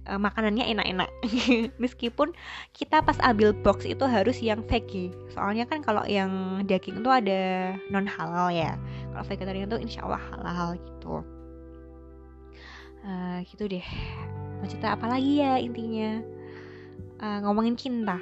uh, 0.09 0.19
makanannya 0.19 0.65
enak-enak. 0.75 1.09
Meskipun 1.83 2.35
kita 2.75 3.01
pas 3.01 3.17
ambil 3.23 3.53
box 3.53 3.87
itu 3.87 4.03
harus 4.05 4.39
yang 4.43 4.61
veggie. 4.67 5.13
Soalnya 5.33 5.65
kan 5.65 5.81
kalau 5.81 6.03
yang 6.05 6.63
daging 6.67 7.01
itu 7.01 7.09
ada 7.09 7.73
non 7.89 8.05
halal 8.05 8.51
ya. 8.53 8.75
Kalau 9.13 9.23
vegetarian 9.25 9.69
itu 9.69 9.79
insya 9.79 10.05
Allah 10.05 10.21
halal 10.31 10.69
gitu. 10.77 11.21
Uh, 13.03 13.37
gitu 13.47 13.67
deh. 13.67 13.85
Mau 14.61 14.67
cerita 14.67 14.95
apa 14.95 15.05
lagi 15.11 15.43
ya 15.43 15.59
intinya? 15.59 16.23
Uh, 17.23 17.39
ngomongin 17.43 17.75
cinta. 17.79 18.19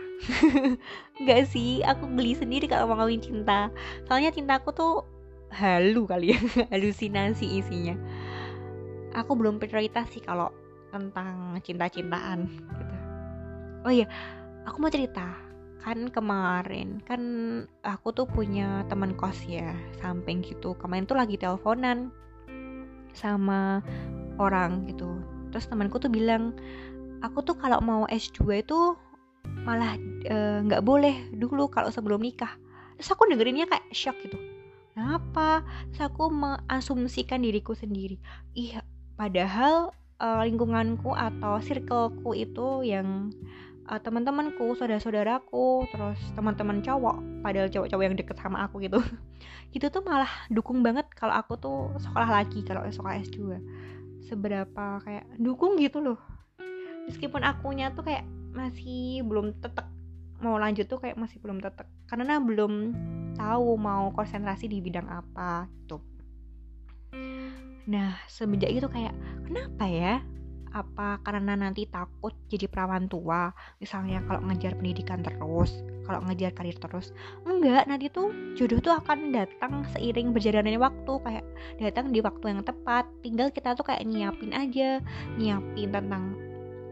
Enggak 1.22 1.50
sih 1.50 1.82
aku 1.82 2.06
beli 2.10 2.38
sendiri 2.38 2.70
kalau 2.70 2.90
mau 2.90 3.02
ngomongin 3.02 3.22
cinta. 3.22 3.70
Soalnya 4.06 4.34
cintaku 4.34 4.74
tuh 4.74 4.94
halu 5.52 6.08
kali 6.08 6.34
ya. 6.34 6.40
Halusinasi 6.74 7.62
isinya. 7.62 7.96
Aku 9.12 9.36
belum 9.36 9.60
prioritas 9.60 10.08
sih 10.10 10.24
kalau 10.24 10.50
tentang 10.92 11.58
cinta-cintaan 11.64 12.46
gitu. 12.46 12.76
Oh 13.82 13.90
iya, 13.90 14.06
aku 14.68 14.78
mau 14.78 14.94
cerita. 14.94 15.26
Kan 15.82 16.14
kemarin 16.14 17.02
kan 17.02 17.22
aku 17.82 18.14
tuh 18.14 18.30
punya 18.30 18.86
teman 18.86 19.18
kos 19.18 19.42
ya, 19.50 19.74
samping 19.98 20.46
gitu. 20.46 20.78
Kemarin 20.78 21.10
tuh 21.10 21.18
lagi 21.18 21.42
teleponan 21.42 22.14
sama 23.18 23.82
orang 24.38 24.86
gitu. 24.86 25.18
Terus 25.50 25.66
temanku 25.68 25.98
tuh 25.98 26.14
bilang, 26.14 26.54
aku 27.26 27.42
tuh 27.42 27.58
kalau 27.58 27.82
mau 27.82 28.04
S2 28.08 28.62
itu 28.62 28.96
malah 29.66 29.98
eh, 30.26 30.60
nggak 30.64 30.82
e, 30.82 30.86
boleh 30.86 31.16
dulu 31.34 31.68
kalau 31.68 31.90
sebelum 31.90 32.22
nikah. 32.22 32.54
Terus 33.02 33.10
aku 33.18 33.26
dengerinnya 33.28 33.66
kayak 33.66 33.90
shock 33.90 34.18
gitu. 34.22 34.38
Kenapa? 34.94 35.66
Terus 35.92 36.14
aku 36.14 36.30
mengasumsikan 36.30 37.42
diriku 37.42 37.74
sendiri. 37.74 38.22
Iya, 38.54 38.86
padahal 39.18 39.90
uh, 40.22 40.46
lingkunganku 40.46 41.10
atau 41.18 41.58
circleku 41.58 42.38
itu 42.38 42.86
yang 42.86 43.34
uh, 43.90 43.98
teman-temanku, 43.98 44.78
saudara-saudaraku, 44.78 45.90
terus 45.90 46.22
teman-teman 46.38 46.86
cowok, 46.86 47.18
padahal 47.42 47.68
cowok-cowok 47.74 48.04
yang 48.06 48.16
deket 48.16 48.38
sama 48.38 48.70
aku 48.70 48.86
gitu. 48.86 49.02
gitu 49.74 49.90
tuh 49.90 50.06
malah 50.06 50.30
dukung 50.54 50.86
banget 50.86 51.10
kalau 51.18 51.34
aku 51.34 51.58
tuh 51.58 51.90
sekolah 51.98 52.30
lagi 52.30 52.62
kalau 52.62 52.86
sekolah 52.86 53.18
S2. 53.26 53.58
Seberapa 54.22 55.02
kayak 55.02 55.26
dukung 55.42 55.82
gitu 55.82 56.00
loh. 56.00 56.22
Meskipun 57.10 57.42
akunya 57.42 57.90
tuh 57.92 58.06
kayak 58.06 58.24
masih 58.54 59.26
belum 59.26 59.58
tetek 59.64 59.90
mau 60.42 60.58
lanjut 60.58 60.90
tuh 60.90 60.98
kayak 60.98 61.16
masih 61.16 61.38
belum 61.40 61.62
tetek 61.62 61.86
karena 62.10 62.42
belum 62.42 62.98
tahu 63.38 63.78
mau 63.78 64.10
konsentrasi 64.12 64.68
di 64.68 64.82
bidang 64.82 65.06
apa 65.08 65.70
gitu 65.86 66.02
Nah, 67.90 68.18
semenjak 68.30 68.70
itu 68.70 68.88
kayak 68.90 69.16
kenapa 69.48 69.86
ya? 69.88 70.16
Apa 70.72 71.20
karena 71.28 71.60
nanti 71.60 71.84
takut 71.90 72.32
jadi 72.48 72.70
perawan 72.72 73.12
tua? 73.12 73.52
Misalnya 73.84 74.24
kalau 74.24 74.40
ngejar 74.48 74.80
pendidikan 74.80 75.20
terus, 75.20 75.84
kalau 76.08 76.24
ngejar 76.24 76.56
karir 76.56 76.78
terus. 76.80 77.12
Enggak, 77.44 77.92
nanti 77.92 78.08
tuh 78.08 78.32
jodoh 78.56 78.80
tuh 78.80 78.96
akan 78.96 79.36
datang 79.36 79.84
seiring 79.92 80.32
berjalannya 80.32 80.80
waktu, 80.80 81.14
kayak 81.28 81.46
datang 81.82 82.16
di 82.16 82.24
waktu 82.24 82.56
yang 82.56 82.62
tepat. 82.64 83.04
Tinggal 83.20 83.52
kita 83.52 83.76
tuh 83.76 83.84
kayak 83.84 84.08
nyiapin 84.08 84.56
aja, 84.56 85.04
nyiapin 85.36 85.92
tentang 85.92 86.40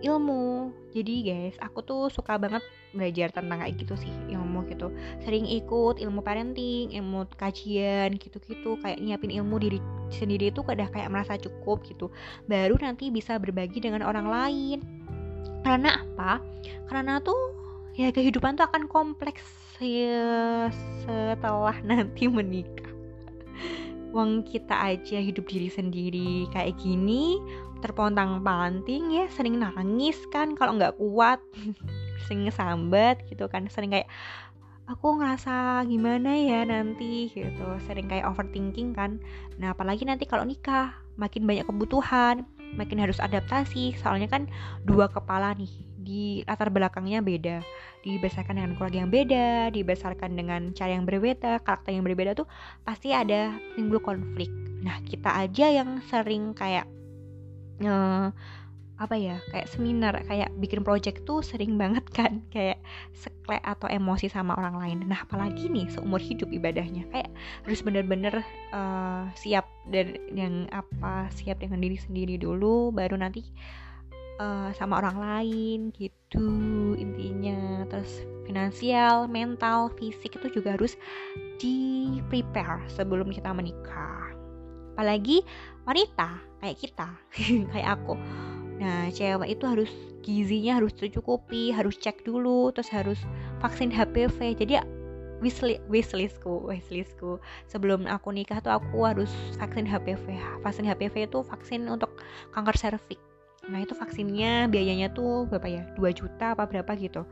ilmu 0.04 0.72
jadi 0.90 1.14
guys 1.22 1.56
aku 1.62 1.86
tuh 1.86 2.10
suka 2.10 2.42
banget 2.42 2.66
belajar 2.98 3.30
tentang 3.30 3.62
kayak 3.62 3.78
gitu 3.78 3.94
sih 3.94 4.10
ilmu 4.34 4.66
gitu. 4.66 4.90
Sering 5.22 5.46
ikut 5.46 6.02
ilmu 6.02 6.26
parenting 6.26 6.90
ilmu 6.90 7.30
kajian 7.38 8.18
gitu-gitu. 8.18 8.78
Kayak 8.82 8.98
nyiapin 8.98 9.30
ilmu 9.30 9.62
diri 9.62 9.80
sendiri 10.10 10.50
itu 10.50 10.66
udah 10.66 10.90
kayak 10.90 11.14
merasa 11.14 11.38
cukup 11.38 11.86
gitu. 11.86 12.10
Baru 12.50 12.76
nanti 12.82 13.14
bisa 13.14 13.38
berbagi 13.38 13.78
dengan 13.78 14.02
orang 14.02 14.28
lain. 14.28 14.80
Karena 15.62 16.02
apa? 16.02 16.42
Karena 16.90 17.22
tuh 17.22 17.38
ya 17.94 18.10
kehidupan 18.10 18.58
tuh 18.58 18.66
akan 18.66 18.90
kompleks 18.90 19.46
ya, 19.78 20.72
setelah 21.06 21.78
nanti 21.90 22.26
menikah. 22.26 22.90
Wong 24.10 24.42
kita 24.42 24.74
aja 24.74 25.22
hidup 25.22 25.46
diri 25.46 25.70
sendiri 25.70 26.50
kayak 26.50 26.82
gini 26.82 27.38
terpontang 27.80 28.44
panting 28.44 29.12
ya 29.12 29.26
sering 29.32 29.60
nangis 29.60 30.20
kan 30.30 30.54
kalau 30.54 30.76
nggak 30.76 30.96
kuat. 31.00 31.40
Sering 32.28 32.52
sambat 32.54 33.26
gitu 33.26 33.50
kan 33.50 33.66
sering 33.74 33.90
kayak 33.90 34.06
aku 34.86 35.18
ngerasa 35.18 35.82
gimana 35.90 36.38
ya 36.38 36.62
nanti 36.62 37.32
gitu. 37.34 37.68
Sering 37.90 38.06
kayak 38.06 38.30
overthinking 38.30 38.94
kan. 38.94 39.18
Nah 39.58 39.74
apalagi 39.74 40.06
nanti 40.06 40.30
kalau 40.30 40.46
nikah 40.46 40.94
makin 41.18 41.50
banyak 41.50 41.66
kebutuhan 41.66 42.46
makin 42.78 43.02
harus 43.02 43.18
adaptasi. 43.18 43.98
Soalnya 43.98 44.30
kan 44.30 44.46
dua 44.86 45.10
kepala 45.10 45.58
nih 45.58 45.74
di 45.98 46.24
latar 46.46 46.70
belakangnya 46.70 47.26
beda. 47.26 47.66
Dibesarkan 48.06 48.62
dengan 48.62 48.74
keluarga 48.78 48.98
yang 49.02 49.12
beda 49.12 49.48
dibesarkan 49.74 50.32
dengan 50.38 50.62
cara 50.78 50.94
yang 50.94 51.10
berbeda 51.10 51.66
karakter 51.66 51.98
yang 51.98 52.06
berbeda 52.06 52.38
tuh 52.38 52.46
pasti 52.86 53.10
ada 53.10 53.58
timbul 53.74 53.98
konflik. 54.02 54.50
Nah 54.86 55.02
kita 55.02 55.34
aja 55.34 55.70
yang 55.70 56.02
sering 56.06 56.54
kayak 56.54 56.86
uh, 57.84 58.30
apa 59.00 59.16
ya 59.16 59.40
kayak 59.56 59.72
seminar 59.72 60.12
kayak 60.28 60.52
bikin 60.60 60.84
project 60.84 61.24
tuh 61.24 61.40
sering 61.40 61.80
banget 61.80 62.04
kan 62.12 62.44
kayak 62.54 62.84
sekle 63.16 63.56
atau 63.64 63.88
emosi 63.88 64.28
sama 64.28 64.60
orang 64.60 64.76
lain. 64.76 64.98
Nah 65.08 65.24
apalagi 65.24 65.72
nih 65.72 65.88
seumur 65.88 66.20
hidup 66.20 66.52
ibadahnya 66.52 67.08
kayak 67.08 67.32
harus 67.64 67.80
bener-bener 67.80 68.44
uh, 68.76 69.32
siap 69.40 69.72
dan 69.88 70.20
yang 70.36 70.68
apa 70.76 71.32
siap 71.32 71.64
dengan 71.64 71.80
diri 71.80 71.96
sendiri 71.96 72.36
dulu 72.36 72.92
baru 72.92 73.16
nanti 73.16 73.48
uh, 74.44 74.76
sama 74.76 75.00
orang 75.00 75.18
lain 75.20 75.80
gitu 75.96 76.48
intinya. 77.00 77.88
Terus 77.88 78.28
finansial 78.44 79.32
mental 79.32 79.96
fisik 79.96 80.36
itu 80.36 80.60
juga 80.60 80.76
harus 80.76 81.00
di 81.56 82.20
prepare 82.28 82.84
sebelum 82.92 83.32
kita 83.32 83.56
menikah. 83.56 84.36
Apalagi 85.00 85.48
wanita 85.90 86.38
kayak 86.62 86.78
kita 86.78 87.10
kayak 87.74 87.90
aku. 87.98 88.14
Nah 88.78 89.10
cewek 89.10 89.58
itu 89.58 89.66
harus 89.66 89.92
gizinya 90.22 90.78
harus 90.78 90.94
tercukupi 90.94 91.74
harus 91.74 91.98
cek 91.98 92.22
dulu 92.22 92.70
terus 92.70 92.94
harus 92.94 93.20
vaksin 93.58 93.90
HPV 93.90 94.54
jadi 94.62 94.86
wishlist 95.42 95.82
wishlistku 95.90 96.70
wishlistku. 96.70 97.42
Sebelum 97.66 98.06
aku 98.06 98.30
nikah 98.30 98.62
tuh 98.62 98.78
aku 98.78 99.02
harus 99.02 99.34
vaksin 99.58 99.90
HPV 99.90 100.38
vaksin 100.62 100.86
HPV 100.86 101.26
itu 101.26 101.42
vaksin 101.42 101.90
untuk 101.90 102.22
kanker 102.54 102.78
serviks. 102.78 103.26
Nah 103.66 103.82
itu 103.82 103.98
vaksinnya 103.98 104.70
biayanya 104.70 105.10
tuh 105.12 105.50
berapa 105.50 105.68
ya? 105.68 105.84
2 105.98 106.06
juta 106.14 106.54
apa 106.54 106.70
berapa 106.70 106.92
gitu. 107.02 107.26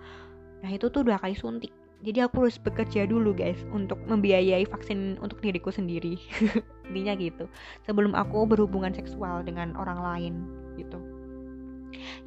Nah 0.65 0.69
itu 0.73 0.89
tuh 0.89 1.05
dua 1.05 1.21
kali 1.21 1.37
suntik 1.37 1.69
jadi 2.05 2.29
aku 2.29 2.45
harus 2.45 2.61
bekerja 2.61 3.09
dulu 3.09 3.33
guys 3.33 3.57
untuk 3.73 3.97
membiayai 4.05 4.69
vaksin 4.69 5.17
untuk 5.17 5.41
diriku 5.41 5.73
sendiri. 5.73 6.21
Intinya 6.87 7.17
gitu. 7.17 7.49
Sebelum 7.89 8.13
aku 8.13 8.45
berhubungan 8.45 8.93
seksual 8.93 9.41
dengan 9.41 9.73
orang 9.73 9.99
lain 9.99 10.33
gitu. 10.77 11.01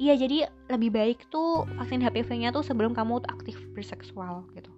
Iya 0.01 0.19
jadi 0.19 0.51
lebih 0.67 0.91
baik 0.91 1.31
tuh 1.31 1.63
vaksin 1.79 2.03
HPV-nya 2.03 2.51
tuh 2.51 2.65
sebelum 2.65 2.91
kamu 2.91 3.23
aktif 3.31 3.55
berseksual 3.71 4.43
gitu. 4.57 4.71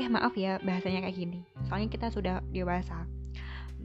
Eh 0.00 0.08
maaf 0.08 0.32
ya 0.32 0.56
bahasanya 0.64 1.04
kayak 1.04 1.16
gini. 1.16 1.40
Soalnya 1.68 1.92
kita 1.92 2.08
sudah 2.08 2.40
dewasa 2.48 3.04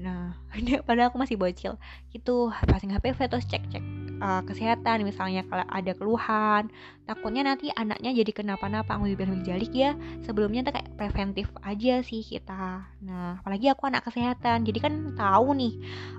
nah 0.02 0.34
padahal 0.88 1.14
aku 1.14 1.22
masih 1.22 1.38
bocil. 1.38 1.78
Itu 2.12 2.52
vaksin 2.68 2.92
HPV 2.92 3.20
terus 3.30 3.46
cek 3.48 3.64
cek 3.72 3.84
uh, 4.20 4.42
kesehatan. 4.44 5.06
Misalnya 5.06 5.46
kalau 5.48 5.66
ada 5.70 5.92
keluhan 5.96 6.68
takutnya 7.06 7.44
nanti 7.44 7.68
anaknya 7.76 8.16
jadi 8.16 8.32
kenapa-napa 8.32 8.98
bibir 9.00 9.30
jalik 9.46 9.72
ya. 9.72 9.96
Sebelumnya 10.26 10.66
kayak 10.68 10.92
preventif 10.98 11.48
aja 11.62 12.02
sih 12.02 12.26
kita. 12.26 12.84
Nah 13.06 13.40
apalagi 13.40 13.70
aku 13.72 13.88
anak 13.88 14.04
kesehatan. 14.10 14.66
Jadi 14.66 14.80
kan 14.82 14.94
tahu 15.16 15.56
nih 15.56 15.74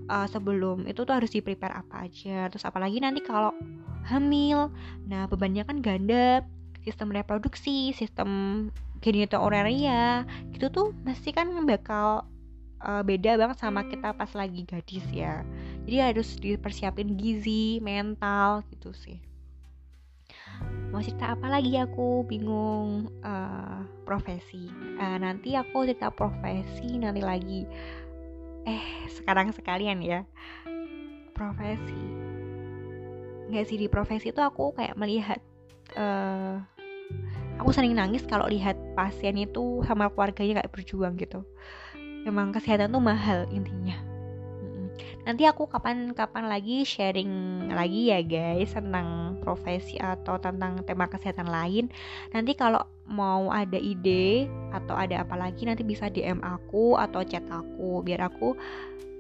uh, 0.08 0.26
sebelum 0.30 0.86
itu 0.86 1.02
tuh 1.02 1.14
harus 1.18 1.34
di 1.34 1.42
prepare 1.42 1.76
apa 1.76 2.06
aja. 2.08 2.48
Terus 2.48 2.64
apalagi 2.64 3.02
nanti 3.02 3.20
kalau 3.20 3.52
hamil. 4.08 4.70
Nah 5.10 5.26
bebannya 5.26 5.66
kan 5.66 5.82
ganda. 5.82 6.46
Sistem 6.82 7.14
reproduksi 7.14 7.94
sistem 7.94 8.66
genitourea 9.02 10.22
gitu 10.54 10.70
tuh 10.70 10.86
pasti 11.02 11.34
kan 11.34 11.50
bakal 11.66 12.26
uh, 12.82 13.02
beda 13.02 13.38
banget 13.38 13.58
sama 13.62 13.86
kita 13.86 14.12
pas 14.12 14.30
lagi 14.34 14.66
gadis 14.66 15.06
ya. 15.10 15.46
Jadi 15.86 15.96
harus 15.98 16.28
dipersiapin 16.38 17.14
gizi 17.18 17.78
mental 17.82 18.66
gitu 18.70 18.90
sih. 18.94 19.18
Mau 20.92 21.00
cerita 21.00 21.32
apa 21.32 21.48
lagi? 21.48 21.74
Aku 21.80 22.26
bingung 22.28 23.08
uh, 23.24 23.82
profesi. 24.04 24.68
Uh, 25.00 25.16
nanti 25.18 25.56
aku 25.56 25.88
cerita 25.88 26.12
profesi 26.12 27.00
nanti 27.00 27.22
lagi. 27.24 27.64
Eh 28.68 29.08
sekarang 29.10 29.50
sekalian 29.50 30.04
ya. 30.04 30.20
Profesi. 31.32 32.02
Nggak 33.48 33.66
sih 33.66 33.78
di 33.80 33.88
profesi 33.88 34.30
itu 34.30 34.40
aku 34.44 34.76
kayak 34.76 34.94
melihat 35.00 35.40
uh, 35.96 36.60
aku 37.58 37.70
sering 37.72 37.96
nangis 37.96 38.24
kalau 38.24 38.48
lihat 38.48 38.76
pasien 38.96 39.36
itu 39.36 39.84
sama 39.84 40.08
keluarganya 40.12 40.62
kayak 40.62 40.72
berjuang 40.72 41.14
gitu 41.20 41.44
emang 42.26 42.54
kesehatan 42.54 42.92
tuh 42.92 43.02
mahal 43.02 43.46
intinya 43.50 44.12
nanti 45.22 45.46
aku 45.46 45.70
kapan-kapan 45.70 46.50
lagi 46.50 46.82
sharing 46.82 47.30
lagi 47.70 48.10
ya 48.10 48.20
guys 48.26 48.74
tentang 48.74 49.38
profesi 49.38 49.94
atau 50.02 50.34
tentang 50.42 50.82
tema 50.82 51.06
kesehatan 51.06 51.46
lain 51.46 51.86
nanti 52.34 52.58
kalau 52.58 52.82
mau 53.06 53.50
ada 53.54 53.78
ide 53.78 54.50
atau 54.74 54.98
ada 54.98 55.22
apa 55.22 55.38
lagi 55.38 55.62
nanti 55.62 55.86
bisa 55.86 56.10
DM 56.10 56.42
aku 56.42 56.98
atau 56.98 57.22
chat 57.22 57.46
aku 57.50 58.02
biar 58.02 58.26
aku 58.26 58.58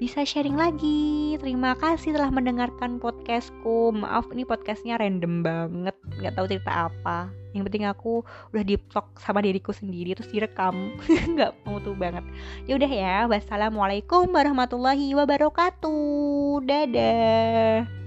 bisa 0.02 0.26
sharing 0.26 0.58
lagi. 0.58 1.38
Terima 1.38 1.78
kasih 1.78 2.18
telah 2.18 2.26
mendengarkan 2.34 2.98
podcastku. 2.98 3.94
Maaf 3.94 4.26
ini 4.34 4.42
podcastnya 4.42 4.98
random 4.98 5.46
banget, 5.46 5.94
nggak 6.18 6.34
tahu 6.34 6.50
cerita 6.50 6.90
apa. 6.90 7.30
Yang 7.52 7.64
penting 7.68 7.84
aku 7.88 8.24
udah 8.52 8.64
di 8.64 8.76
vlog 8.76 9.06
sama 9.20 9.44
diriku 9.44 9.70
sendiri 9.70 10.16
terus 10.16 10.32
direkam, 10.32 10.96
nggak 11.36 11.52
mau 11.64 11.78
tuh 11.80 11.96
banget. 11.96 12.24
Ya 12.66 12.76
udah 12.76 12.90
ya, 12.90 13.16
wassalamualaikum 13.28 14.28
warahmatullahi 14.32 15.12
wabarakatuh. 15.16 16.64
Dadah. 16.64 18.01